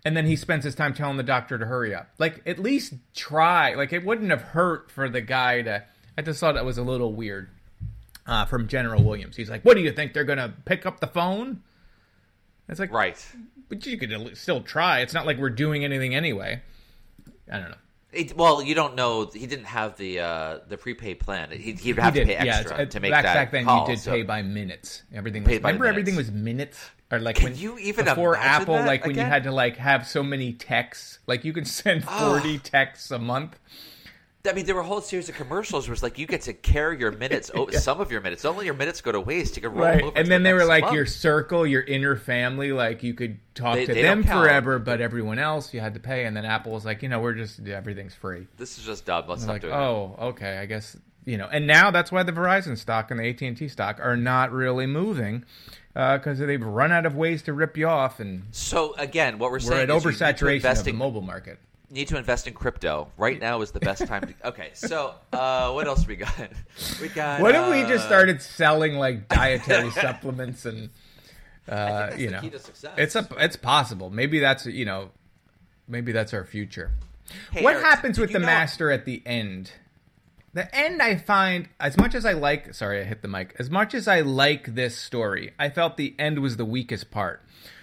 [0.05, 2.07] and then he spends his time telling the doctor to hurry up.
[2.19, 3.73] Like, at least try.
[3.73, 5.83] Like, it wouldn't have hurt for the guy to.
[6.17, 7.49] I just thought that was a little weird
[8.25, 9.35] uh, from General Williams.
[9.35, 11.61] He's like, what do you think they're gonna pick up the phone?
[12.69, 13.23] It's like, right,
[13.67, 15.01] but you could still try.
[15.01, 16.61] It's not like we're doing anything anyway.
[17.51, 17.77] I don't know.
[18.11, 19.25] It, well, you don't know.
[19.25, 21.51] He didn't have the uh, the prepaid plan.
[21.51, 23.81] He, he'd have He to pay extra it's- to make back, that back then call,
[23.81, 27.35] you did so- pay by minutes everything was, Paid remember everything was minutes or like
[27.37, 30.53] Can when you even before apple like when you had to like have so many
[30.53, 32.33] texts like you could send Oh.
[32.39, 33.57] 40 texts a month
[34.47, 36.53] I mean, there were a whole series of commercials where it's like you get to
[36.53, 38.43] carry your minutes, oh, some of your minutes.
[38.43, 39.55] Don't your minutes go to waste.
[39.55, 40.15] You can roll right over.
[40.15, 40.93] and then the they were like month.
[40.93, 45.01] your circle your inner family like you could talk They- to they them forever but
[45.01, 47.59] everyone else you had to pay and then apple was like you know we're just
[47.67, 49.23] everything's free This is just dumb.
[49.27, 49.73] Let's And not like do it.
[49.73, 50.95] oh okay i guess
[51.25, 54.51] you know and now that's why the verizon stock and the at&t stock are not
[54.51, 55.43] really moving
[55.95, 59.55] because they've run out of ways to rip you off and So again, what we're
[59.55, 61.57] we're saying at is you need to oversaturation of the mobile market.
[61.89, 63.07] need to invest in crypto.
[63.17, 64.33] Right now is the best time to.
[64.49, 66.33] Okay, so uh, what else we got?
[67.01, 67.39] We got.
[67.41, 70.89] What if we just uh, started selling like dietary supplements and
[71.69, 72.93] uh, you know, key to success.
[72.97, 74.09] it's a it's possible.
[74.09, 75.11] Maybe that's you know,
[75.87, 76.91] maybe that's our future.
[77.51, 79.71] Hey, what Eric, happens with the know- master at the end?
[80.55, 83.53] The end, I find, as much as I like, sorry, I hit the mic.
[83.59, 87.41] As much as I like this story, I felt the end was the weakest part.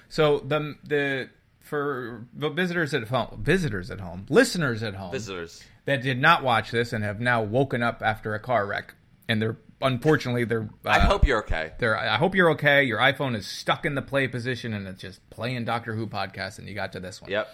[0.08, 1.28] So the the
[1.60, 5.62] for the visitors at home, visitors at home, listeners at home, Visitors.
[5.84, 8.94] that did not watch this and have now woken up after a car wreck,
[9.28, 10.70] and they're unfortunately they're.
[10.82, 11.72] Uh, I hope you're okay.
[11.78, 12.84] They're, I hope you're okay.
[12.84, 16.58] Your iPhone is stuck in the play position and it's just playing Doctor Who podcast,
[16.58, 17.30] and you got to this one.
[17.30, 17.48] Yep.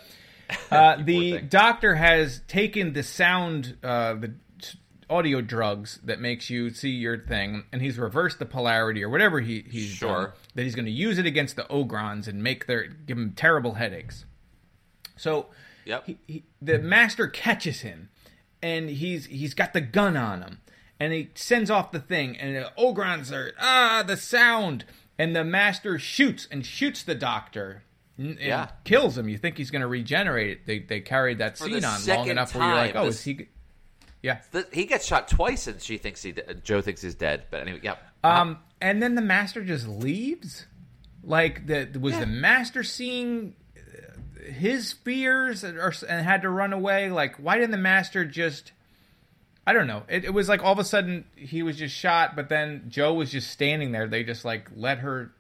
[0.70, 4.34] Uh, the doctor has taken the sound, uh, the
[5.10, 9.40] audio drugs that makes you see your thing, and he's reversed the polarity or whatever
[9.40, 10.08] he, he's Sure.
[10.24, 13.32] done, that he's going to use it against the Ogrons and make their give them
[13.32, 14.24] terrible headaches.
[15.16, 15.46] So
[15.84, 16.06] Yep.
[16.06, 18.10] he, he, the master catches him,
[18.62, 20.60] and he's he's got the gun on him,
[21.00, 24.84] and he sends off the thing, and the Ogrons are ah the sound,
[25.18, 27.82] and the master shoots and shoots the doctor.
[28.18, 28.70] And Yeah.
[28.82, 29.28] kills him.
[29.28, 30.66] You think he's going to regenerate it?
[30.66, 33.24] They they carried that For scene on long enough where you're like, oh, this- is
[33.24, 33.48] he?
[34.22, 34.40] Yeah.
[34.50, 36.32] The- he gets shot twice, and she thinks he.
[36.32, 37.44] de- Jo thinks he's dead.
[37.50, 38.02] But anyway, yep.
[38.24, 40.66] Um, and then the master just leaves.
[41.22, 46.72] Like the was the master seeing uh, his fears and, or, and had to run
[46.72, 47.10] away?
[47.10, 48.72] Like why didn't the master just?
[49.66, 50.04] I don't know.
[50.08, 53.12] It, it was like all of a sudden he was just shot, but then Jo
[53.14, 54.06] was just standing there.
[54.08, 55.32] They just like let her.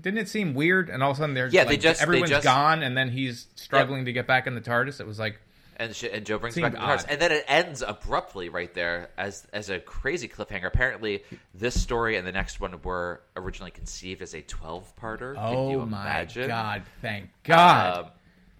[0.00, 0.88] Didn't it seem weird?
[0.88, 2.96] And all of a sudden they're Yeah, they like, just- they everyone's just- gone, and
[2.96, 5.00] then he's struggling to get back in the TARDIS.
[5.00, 5.40] It was like
[5.76, 7.04] and she, and Jo brings Seemed back the odd.
[7.08, 10.66] and then it ends abruptly right there as as a crazy cliffhanger.
[10.66, 11.22] Apparently,
[11.54, 15.34] this story and the next one were originally conceived as a twelve parter.
[15.38, 16.48] oh Can you my imagine?
[16.48, 18.04] god, thank God.
[18.04, 18.10] Um,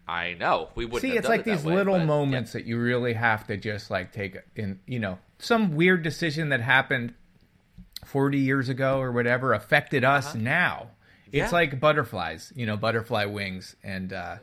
[0.07, 1.01] I know we wouldn't.
[1.03, 4.79] See, it's like these little moments that you really have to just like take in,
[4.87, 7.15] you know, some weird decision that happened
[8.05, 10.89] 40 years ago or whatever affected us now.
[11.33, 11.57] It's Uh-huh.
[11.57, 11.61] Yeah.
[11.71, 14.37] like butterflies, you know, butterfly wings and uh,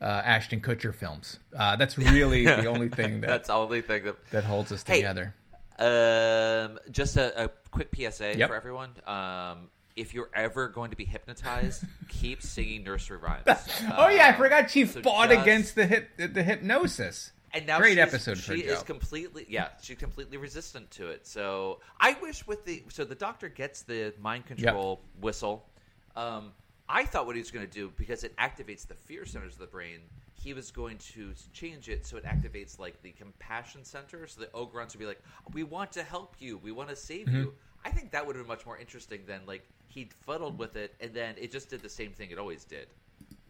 [0.00, 1.38] uh, Ashton Kutcher films.
[1.56, 4.84] Uh, that's really the only thing that That's the only thing that that holds us
[4.86, 5.34] Hey, together.
[5.78, 8.48] Um, just a, a quick PSA Yep.
[8.48, 8.90] for everyone.
[9.06, 13.44] Um, if you're ever going to be hypnotized, keep singing nursery rhymes.
[13.96, 17.32] oh yeah, I forgot she so fought just- against the hip, the hypnosis.
[17.54, 21.26] And now great episode for She is completely yeah, she's completely resistant to it.
[21.26, 25.66] So I wish with the so the doctor gets the mind control whistle.
[26.14, 26.52] Um,
[26.88, 29.58] I thought what he was going to do because it activates the fear centers of
[29.58, 30.00] the brain.
[30.34, 34.46] He was going to change it so it activates like the compassion center, so the
[34.48, 35.20] Ogrons would be like,
[35.52, 36.56] "We want to help you.
[36.58, 37.32] We want to save Mhm.
[37.34, 40.76] you." I think that would have been much more interesting than like he fuddled with
[40.76, 42.88] it and then it just did the same thing it always did,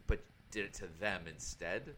[0.06, 0.20] but
[0.50, 1.94] did it to them instead.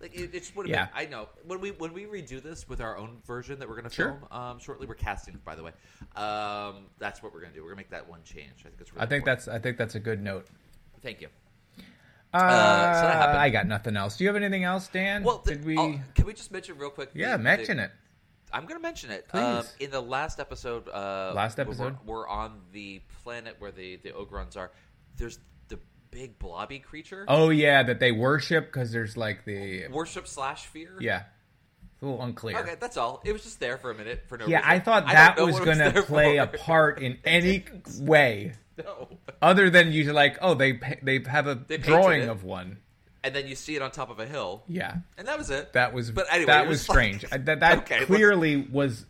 [0.00, 0.86] Like it, it just would have Yeah.
[0.86, 0.94] been.
[1.06, 3.88] I know when we when we redo this with our own version that we're going
[3.88, 4.18] to Sure.
[4.30, 4.86] film um, shortly.
[4.86, 5.72] We're casting, by the way.
[6.16, 7.62] Um, that's what we're going to do.
[7.62, 8.60] We're going to make that one change.
[8.60, 9.02] I think it's really.
[9.02, 9.44] I think important.
[9.46, 10.46] that's I think that's a good note.
[11.04, 11.28] Thank you.
[12.32, 12.46] Uh, so
[13.06, 13.38] that happened.
[13.38, 14.16] I got nothing else.
[14.16, 15.22] Do you have anything else, Dan?
[15.22, 15.78] Well, the- we?
[15.78, 17.10] oh, can we just mention real quick?
[17.14, 17.92] yeah, the- mention it.
[18.52, 19.26] I'm going to mention it.
[19.28, 19.40] Please.
[19.42, 21.96] Um, in the last episode, uh, Last episode?
[22.06, 24.70] we're, we're on the planet where the the Ogrons are.
[25.16, 25.38] There's
[25.68, 25.78] the
[26.12, 27.24] big blobby creature.
[27.28, 30.96] Oh yeah, that they worship because there's like the Worship slash fear.
[31.00, 31.24] yeah,
[31.94, 32.58] it's a little unclear.
[32.58, 33.20] Okay, that's all.
[33.24, 34.52] It was just there for a minute for no reason.
[34.52, 34.70] yeah, reason.
[34.72, 37.64] I thought that know was going to play a part in any
[37.98, 38.52] way,
[38.84, 39.08] No.
[39.40, 42.28] other than you like, oh, they they have a They drawing it.
[42.28, 42.78] of one.
[43.22, 44.64] And then you see it on top of a hill.
[44.68, 45.72] Yeah, And that was it.
[45.72, 47.44] that was But anyway, that was, was like- strange.
[47.46, 49.06] That that Okay, let's- clearly was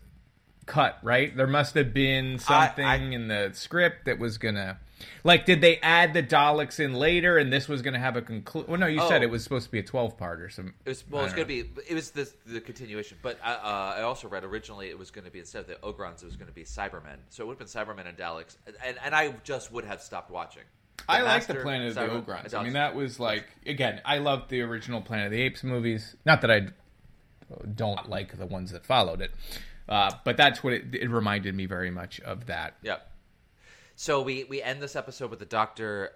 [0.66, 1.36] cut right.
[1.36, 4.78] There must have been I- something I- in the script that was gonna.
[5.22, 8.22] Like, did they add the Daleks in later, and this was going to have a
[8.22, 8.70] conclusion?
[8.70, 9.24] Well, no, you said Oh.
[9.24, 10.74] it was supposed to be a twelve part or some.
[10.84, 11.70] It was well, it's going to be.
[11.88, 15.24] It was the the continuation, but I, uh, I also read originally it was going
[15.24, 17.16] to be instead of the Ogrons, it was going to be Cybermen.
[17.30, 20.30] So it would have been Cybermen and Daleks, and and I just would have stopped
[20.30, 20.62] watching.
[20.96, 22.54] The I like the Planet of the Ogrons.
[22.54, 24.00] I mean, that was like again.
[24.04, 26.16] I loved the original Planet of the Apes movies.
[26.24, 26.68] Not that I
[27.74, 29.30] don't like the ones that followed it,
[29.88, 32.76] uh, but that's what it, it reminded me very much of that.
[32.82, 33.10] Yep.
[33.96, 36.12] So we we end this episode with the Doctor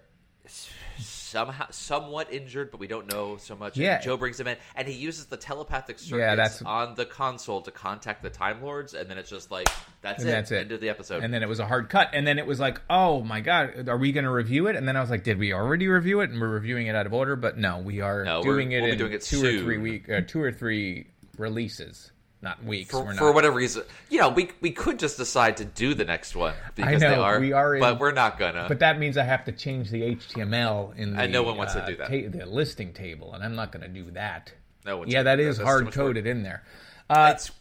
[0.99, 3.77] somehow somewhat injured, but we don't know so much.
[3.77, 7.05] And Jo brings him in, and he uses the telepathic circuits Yeah, that's- on the
[7.05, 9.69] console to contact the Time Lords, and then it's just like
[10.01, 10.31] that's and it.
[10.33, 10.57] that's it.
[10.57, 11.23] End of the episode.
[11.23, 12.09] And then it was a hard cut.
[12.13, 14.75] And then it was like, oh my god, are we going to review it?
[14.75, 16.31] And then I was like, did we already review it?
[16.31, 17.35] And we're reviewing it out of order.
[17.35, 20.09] But no, we are No, doing it we'll in doing it two or three week,
[20.09, 21.07] uh, two or three
[21.37, 22.11] releases,
[22.41, 22.91] not weeks.
[22.91, 26.05] for, we're for whatever reason, you know, we we could just decide to do the
[26.05, 28.65] next one because know they are, we are, in, but we're not gonna.
[28.67, 31.73] But that means I have to change the HTML in the And no one wants
[31.73, 32.07] to uh, do that.
[32.07, 34.53] ta- the listing table, and I'm not going to do that.
[34.85, 36.63] No one's yeah, that is hard coded in there.
[37.09, 37.51] Uh, it's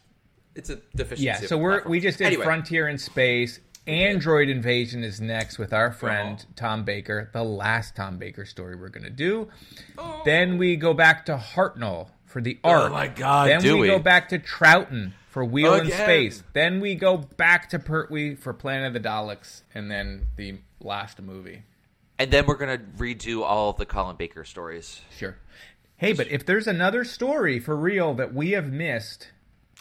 [0.54, 1.24] it's a deficiency.
[1.24, 1.90] yeah, so we're platform.
[1.90, 3.60] we just did Anyway, Frontier in Space.
[3.88, 6.52] Android Invasion is next with our friend Uh-huh.
[6.56, 9.48] Tom Baker, the last Tom Baker story we're going to do.
[9.96, 10.20] Oh.
[10.26, 12.92] Then we go back to Hartnell for the oh art.
[12.92, 13.86] my God, Then do we, we?
[13.88, 16.42] go back to Troughton for Wheel in Space.
[16.52, 21.20] Then we go back to Pertwee for Planet of the Daleks, and then the last
[21.20, 21.62] movie.
[22.18, 25.00] and then we're gonna redo all of the Colin Baker stories.
[25.16, 25.36] Sure.
[25.96, 29.30] Hey, but if there's another story for real that we have missed,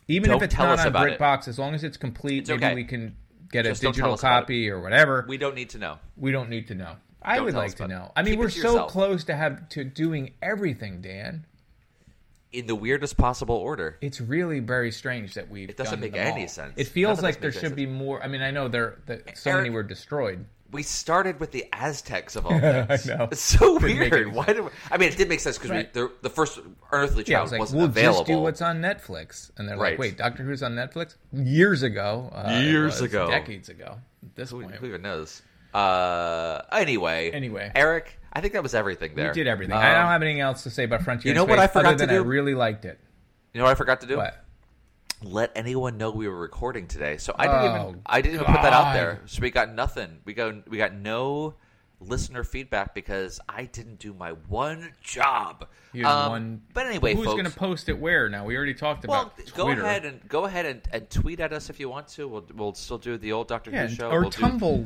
[0.08, 0.94] even Don't if it's not on.
[0.94, 2.76] BritBox, as long as it's complete, It's maybe okay.
[2.76, 3.16] we can
[3.52, 5.26] get Just a digital copy or whatever.
[5.28, 6.00] We don't need to know.
[6.16, 6.96] We don't need to know.
[7.22, 8.12] I Don't would like to know.
[8.16, 8.92] I mean, Keep we're so yourself.
[8.92, 11.46] close to have to doing everything, Dan.
[12.52, 13.98] In the weirdest possible order.
[14.02, 15.70] It's really very strange that we've.
[15.70, 16.48] It doesn't make any all.
[16.48, 16.74] sense.
[16.78, 18.24] It feels of like there should any be more.
[18.24, 20.46] I mean, I know there that so many were destroyed.
[20.70, 23.10] We started with the Aztecs of all things.
[23.10, 23.30] I know.
[23.32, 24.34] It's so Didn't weird.
[24.34, 25.94] Why do we, I mean, it did make sense because Right.
[25.94, 26.60] the the first
[26.92, 28.20] Unearthly Yeah, Child was like, wasn't we'll available.
[28.20, 29.92] just do what's on Netflix, and they're Right.
[29.94, 32.30] like, wait, Doctor Who's on Netflix years ago.
[32.34, 33.30] Uh, Years ago.
[33.30, 33.98] decades ago.
[34.26, 35.42] At this Who, point, who even knows?
[35.74, 37.72] Uh, anyway, Anyway.
[37.76, 39.30] Eric, I think that was everything there.
[39.30, 39.74] we did everything.
[39.76, 41.32] Um, I don't have anything else to say about Frontier.
[41.32, 42.14] you know in what I forgot to do?
[42.14, 43.00] I really liked it.
[43.52, 44.18] You know what I forgot to do?
[44.18, 44.46] What?
[45.24, 47.18] Let anyone know we were recording today.
[47.18, 49.22] So I didn't Oh, even I didn't even put that out there.
[49.26, 50.20] So we got nothing.
[50.24, 51.56] We got we got no
[52.00, 55.68] listener feedback because I didn't do my one job.
[55.94, 56.62] You Um, one.
[56.74, 58.30] But anyway, who's going to post it where?
[58.30, 61.54] Now we already talked well, about go ahead and go ahead and, and tweet at
[61.54, 62.28] us if you want to.
[62.28, 64.10] We'll we'll still do the old Doctor Yeah, Who show.
[64.12, 64.86] or we'll do Tumblr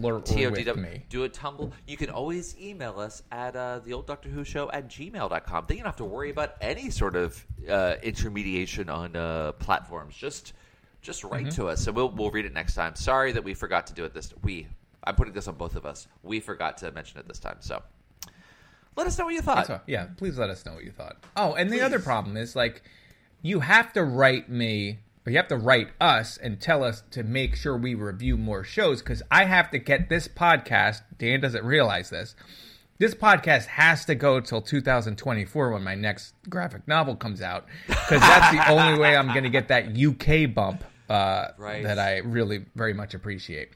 [0.51, 1.03] with me.
[1.09, 1.73] Do a tumble.
[1.85, 5.65] You can always email us at uh, the old Doctor Who show at gmail.com.
[5.67, 10.15] Then you don't have to worry about any sort of uh, intermediation on uh, platforms.
[10.15, 10.53] Just
[11.01, 11.61] just write Mm-hmm.
[11.61, 12.95] to us, and we'll we'll read it next time.
[12.95, 14.33] Sorry that we forgot to do it this.
[14.43, 14.67] We
[15.03, 16.07] I'm putting this on both of us.
[16.23, 17.57] We forgot to mention it this time.
[17.61, 17.81] So
[18.95, 19.69] let us know what you thought.
[19.69, 19.81] All.
[19.87, 21.17] Yeah, please let us know what you thought.
[21.35, 22.83] Oh, and the other problem is like
[23.41, 27.23] you have to write me or you have to write us and tell us to
[27.23, 31.01] make sure we review more shows because I have to get this podcast.
[31.17, 32.35] Dan doesn't realize this.
[32.97, 38.19] This podcast has to go till 2024 when my next graphic novel comes out because
[38.21, 41.83] that's the only way I'm going to get that UK bump uh, Right.
[41.83, 43.69] that I really very much appreciate.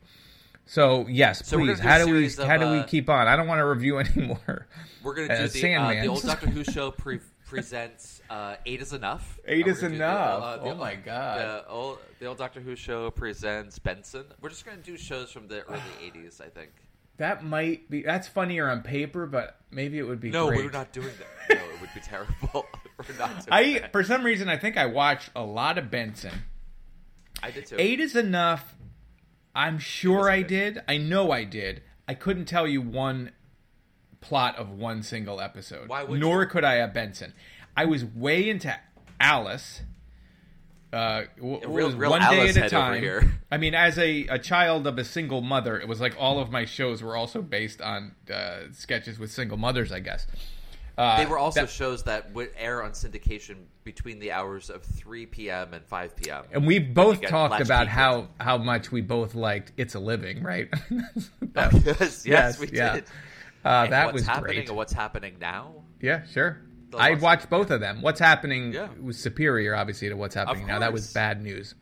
[0.65, 1.79] So yes, So please.
[1.79, 3.27] How do we of, how do we uh, keep on?
[3.27, 4.67] I don't want to review anymore.
[5.03, 8.81] We're gonna do Uh, the, uh, the old Doctor Who show pre- presents uh, Eight
[8.81, 9.39] is Enough.
[9.47, 10.63] Eight Uh, is we're gonna Enough.
[10.63, 11.39] the, Oh my God.
[11.39, 14.25] The old, the old Doctor Who show presents Benson.
[14.41, 16.71] We're just gonna do shows from the early '80s, I think.
[17.17, 18.01] That might be.
[18.01, 20.31] That's funnier on paper, but maybe it would be.
[20.31, 20.65] No, great.
[20.65, 21.27] we're not doing that.
[21.59, 22.65] No, it would be terrible.
[22.97, 23.91] we're not doing I that.
[23.91, 26.33] for some reason I think I watched a lot of Benson.
[27.43, 27.75] I did too.
[27.77, 28.74] Eight is enough.
[29.55, 30.81] I'm sure I did.
[30.87, 31.81] I know I did.
[32.07, 33.31] I couldn't tell you one
[34.21, 35.87] plot of one single episode.
[35.89, 36.47] Why would Nor you?
[36.49, 37.33] could I have Benson.
[37.77, 38.75] I was way into
[39.19, 39.81] Alice.
[40.91, 43.39] Uh, w- real- was real one Alice day at a time.
[43.51, 46.51] I mean, as a, a child of a single mother, it was like all of
[46.51, 49.91] my shows were also based on uh, sketches with single mothers.
[49.91, 50.27] I guess
[50.97, 54.83] uh, They were also that- shows that would air on syndication between the hours of
[54.83, 55.73] 3 p.m.
[55.73, 56.43] and 5 p.m.
[56.51, 60.69] And we both talked about how how much we both liked "It's a Living," right?
[61.53, 62.93] That- yes, yes, we yeah.
[62.95, 63.03] did.
[63.63, 64.67] Uh, that what's was happening great.
[64.69, 65.73] and what's happening now?
[66.01, 66.61] Yeah, sure.
[66.97, 68.01] I watched both of them.
[68.01, 68.87] What's happening Yeah.
[69.01, 70.79] was superior, obviously, to what's happening now.
[70.79, 71.75] That was bad news.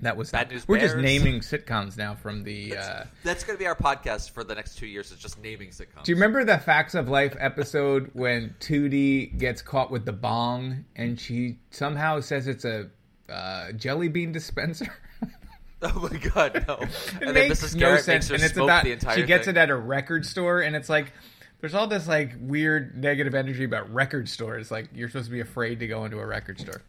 [0.00, 2.76] That was Bad News We're just naming sitcoms now from the.
[2.76, 5.10] Uh, That's going to be our podcast for the next two years.
[5.12, 6.04] Is just naming sitcoms.
[6.04, 10.84] do you remember the Facts of Life episode when Tootie gets caught with the bong
[10.96, 12.90] and she somehow says it's a
[13.28, 14.92] uh, jelly bean dispenser?
[15.82, 16.76] Oh my god, no!
[16.76, 16.88] It
[17.20, 17.74] and then makes Mrs.
[17.74, 19.56] no sense, makes and it's about the entire she gets thing.
[19.56, 21.12] it at a record store, and it's like
[21.60, 24.70] there's all this like weird negative energy about record stores.
[24.70, 26.80] Like you're supposed to be afraid to go into a record store.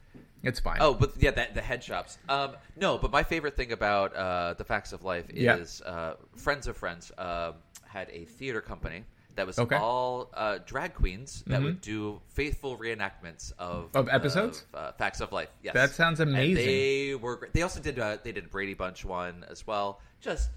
[0.45, 0.77] It's fine.
[0.79, 2.17] Oh, but yeah, that, the head shops.
[2.29, 5.57] Um, no, but my favorite thing about uh, the Facts of Life Yeah.
[5.57, 7.53] is uh, Friends of Friends uh,
[7.87, 9.03] had a theater company
[9.35, 9.75] that was Okay.
[9.75, 11.63] all uh, drag queens that Mhm.
[11.65, 14.65] would do faithful reenactments of Of episodes?
[14.73, 15.49] of, uh, Facts of Life.
[15.61, 16.65] Yes, That sounds And amazing.
[16.65, 17.49] they were.
[17.51, 17.99] They also did.
[17.99, 19.99] Uh, they did a Brady Bunch one as well.
[20.21, 20.51] Just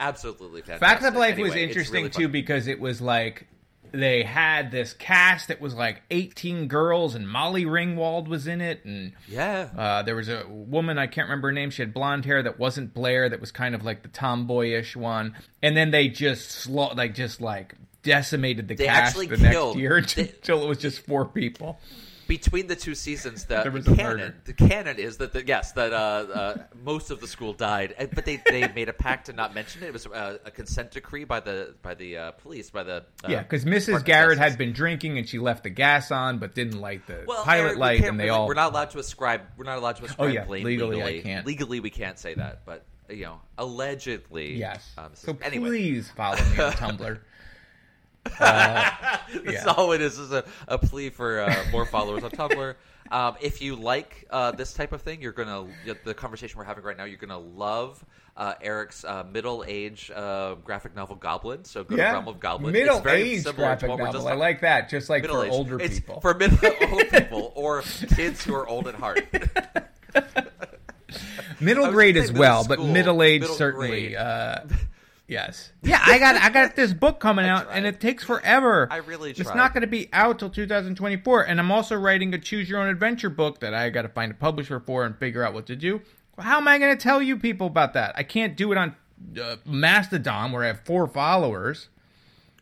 [0.00, 0.88] absolutely fantastic.
[0.88, 3.46] Facts of Life was Anyway, it's interesting really too because it was like
[3.92, 8.84] they had this cast that was like 18 girls and Molly Ringwald was in it
[8.84, 9.68] and Yeah.
[9.76, 12.58] uh, there was a woman I can't remember her name she had blonde hair that
[12.58, 16.96] wasn't Blair that was kind of like the tomboyish one and then they just sla-
[16.96, 19.96] like just like decimated the They cast actually the killed- next year
[20.36, 21.78] until it was just four people.
[22.32, 25.46] Between the two seasons, the, There was the a canon, the canon is that the,
[25.46, 29.26] yes, that uh, uh, most of the school died, but they, they made a pact
[29.26, 29.88] to not mention it.
[29.88, 33.28] It was uh, a consent decree by the by the uh, police by the uh,
[33.28, 34.02] yeah, because Mrs.
[34.06, 37.44] Garrett had been drinking and she left the gas on but didn't light the well,
[37.44, 40.04] pilot Eric, light and they all we're not allowed to ascribe we're not allowed to
[40.06, 41.22] ascribe Oh, yeah, blame legally I legally.
[41.22, 41.46] can't.
[41.46, 44.90] Legally, we can't say that, but you know, allegedly, Yes.
[44.96, 47.18] Um, so anyway, please follow me on Tumblr.
[48.38, 48.40] Uh,
[49.44, 49.74] That's yeah.
[49.76, 50.18] all it is.
[50.18, 52.74] Is a, a plea for uh, more followers on Tumblr.
[53.10, 55.66] Um, if you like uh, this type of thing, you're gonna
[56.04, 57.04] the conversation we're having right now.
[57.04, 58.02] You're gonna love
[58.36, 61.64] uh, Eric's uh, middle-age uh, graphic novel Goblin.
[61.64, 62.72] So go to Realm of Goblin.
[62.72, 64.20] middle it's very age similar to graphic what we're novel.
[64.20, 64.88] just I like that.
[64.88, 65.54] Just like for middle-aged.
[65.54, 66.20] older It's people.
[66.20, 66.58] for middle
[66.90, 69.26] old people or kids who are old at heart.
[71.60, 74.16] middle grade as say well, middle but middle age middle certainly.
[75.28, 75.72] Yes.
[75.82, 78.88] Yeah, I got I got this book coming out, and it takes forever.
[78.90, 82.38] I really It's not going to be out till 2024, and I'm also writing a
[82.38, 85.42] choose your own adventure book that I got to find a publisher for and figure
[85.42, 86.00] out what to do.
[86.38, 88.14] How am I going to tell you people about that?
[88.16, 88.96] I can't do it on
[89.40, 91.88] uh, Mastodon where I have four followers.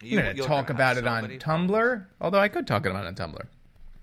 [0.02, 3.04] You- I'm going to talk about it so on Tumblr, although I could talk about
[3.04, 3.46] it on Tumblr.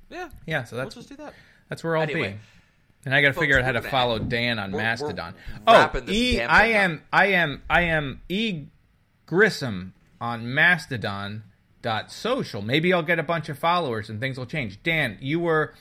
[0.10, 1.34] Yeah, Yeah, so that's we'll just do that.
[1.70, 2.34] That's where I'll Anyway.
[2.34, 2.38] be.
[3.08, 5.34] And I got to figure out how to follow Dan on we're- we're Mastodon.
[5.66, 8.66] oh, this e, I am, I am, I am e
[9.26, 11.44] Grissom on Mastodon
[11.82, 12.62] dot social.
[12.62, 14.84] Maybe I'll get a bunch of followers and things will change.
[14.84, 15.74] Dan, you were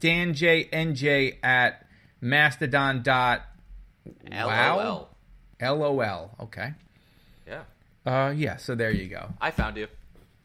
[0.00, 1.86] Dan J N J at
[2.20, 3.46] Mastodon dot
[4.30, 5.78] wow LOL.
[5.78, 6.30] LOL.
[6.40, 6.74] Okay.
[7.48, 7.62] Yeah,
[8.04, 8.56] Uh, yeah.
[8.58, 9.32] So there you go.
[9.40, 9.86] I found you.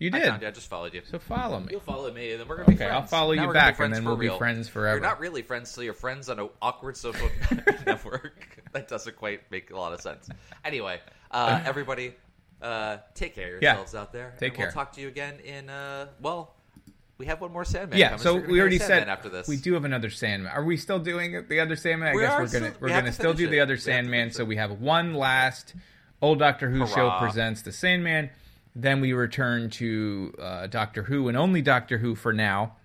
[0.02, 0.28] You I did.
[0.30, 0.48] found you.
[0.48, 1.02] I just followed you.
[1.10, 1.68] So follow me.
[1.72, 2.94] You'll follow me, and then we're gonna be Okay, friends.
[3.02, 4.96] I'll follow Now you back, and then we'll be friends forever.
[4.98, 7.30] You're not really friends, so you're friends on an awkward social
[7.86, 8.62] network.
[8.72, 10.28] that doesn't quite make a lot of sense.
[10.66, 11.00] Anyway,
[11.30, 12.16] uh, everybody,
[12.64, 13.74] uh, take care of Yeah.
[13.74, 14.34] yourselves out there.
[14.40, 14.66] Take and care.
[14.68, 15.70] We'll talk to you again in.
[15.70, 16.56] Uh, well,
[17.20, 18.00] we have one more Sandman.
[18.00, 19.48] Yeah, so we already said after this.
[19.48, 20.52] we do have another Sandman.
[20.52, 22.08] Are we still doing it- the other Sandman?
[22.10, 23.74] I We guess we're gonna still- we're we gonna to still do finish the other
[23.76, 24.32] We Sandman.
[24.32, 25.76] So we have one last
[26.24, 28.32] old Doctor Who show presents the Sandman.
[28.76, 32.78] Then we return to uh, Doctor Who and only Doctor Who for now.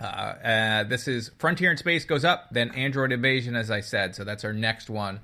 [0.00, 4.14] Uh, uh, this is Frontier in Space goes up, then Android Invasion, as I said.
[4.14, 5.20] So that's our next one,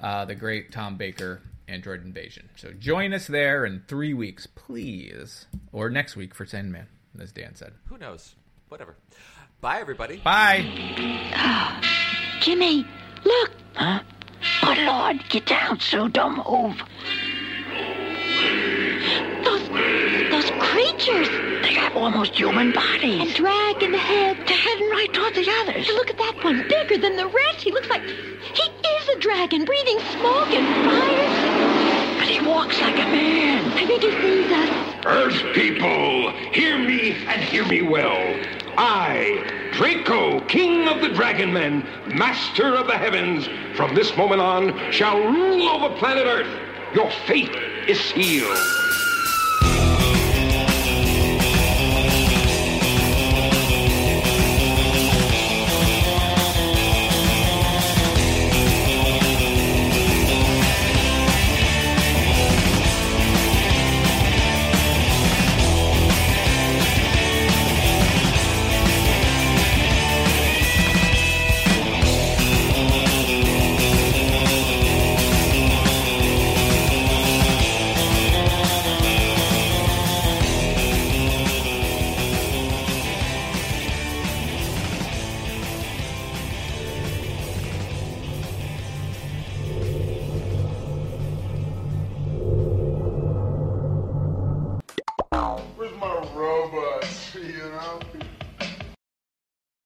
[0.00, 2.48] uh, the great Tom Baker Android Invasion.
[2.56, 6.86] So join us there in three weeks, please, or next week for Sandman,
[7.20, 7.72] as Dan said.
[7.86, 8.34] Who knows?
[8.68, 8.96] Whatever.
[9.60, 10.18] Bye, everybody.
[10.18, 11.80] Bye.
[12.40, 12.86] Jimmy,
[13.24, 13.50] look!
[13.74, 14.02] Huh?
[14.62, 16.82] Good Lord, get down, so Don't move.
[21.06, 21.28] creatures.
[21.62, 23.20] They got almost human bodies.
[23.20, 24.38] And dragon heads.
[24.46, 25.88] They're heading right toward the others.
[25.88, 27.60] Look at that one, bigger than the rest.
[27.60, 32.18] He looks like he is a dragon, breathing smoke and fire.
[32.18, 33.72] But he walks like a man.
[33.72, 35.06] I think he sees us.
[35.06, 38.40] Earth people, hear me and hear me well.
[38.78, 44.92] I, Draco, king of the dragon men, master of the heavens, from this moment on
[44.92, 46.94] shall rule over planet Earth.
[46.94, 47.54] Your fate
[47.88, 48.85] is sealed.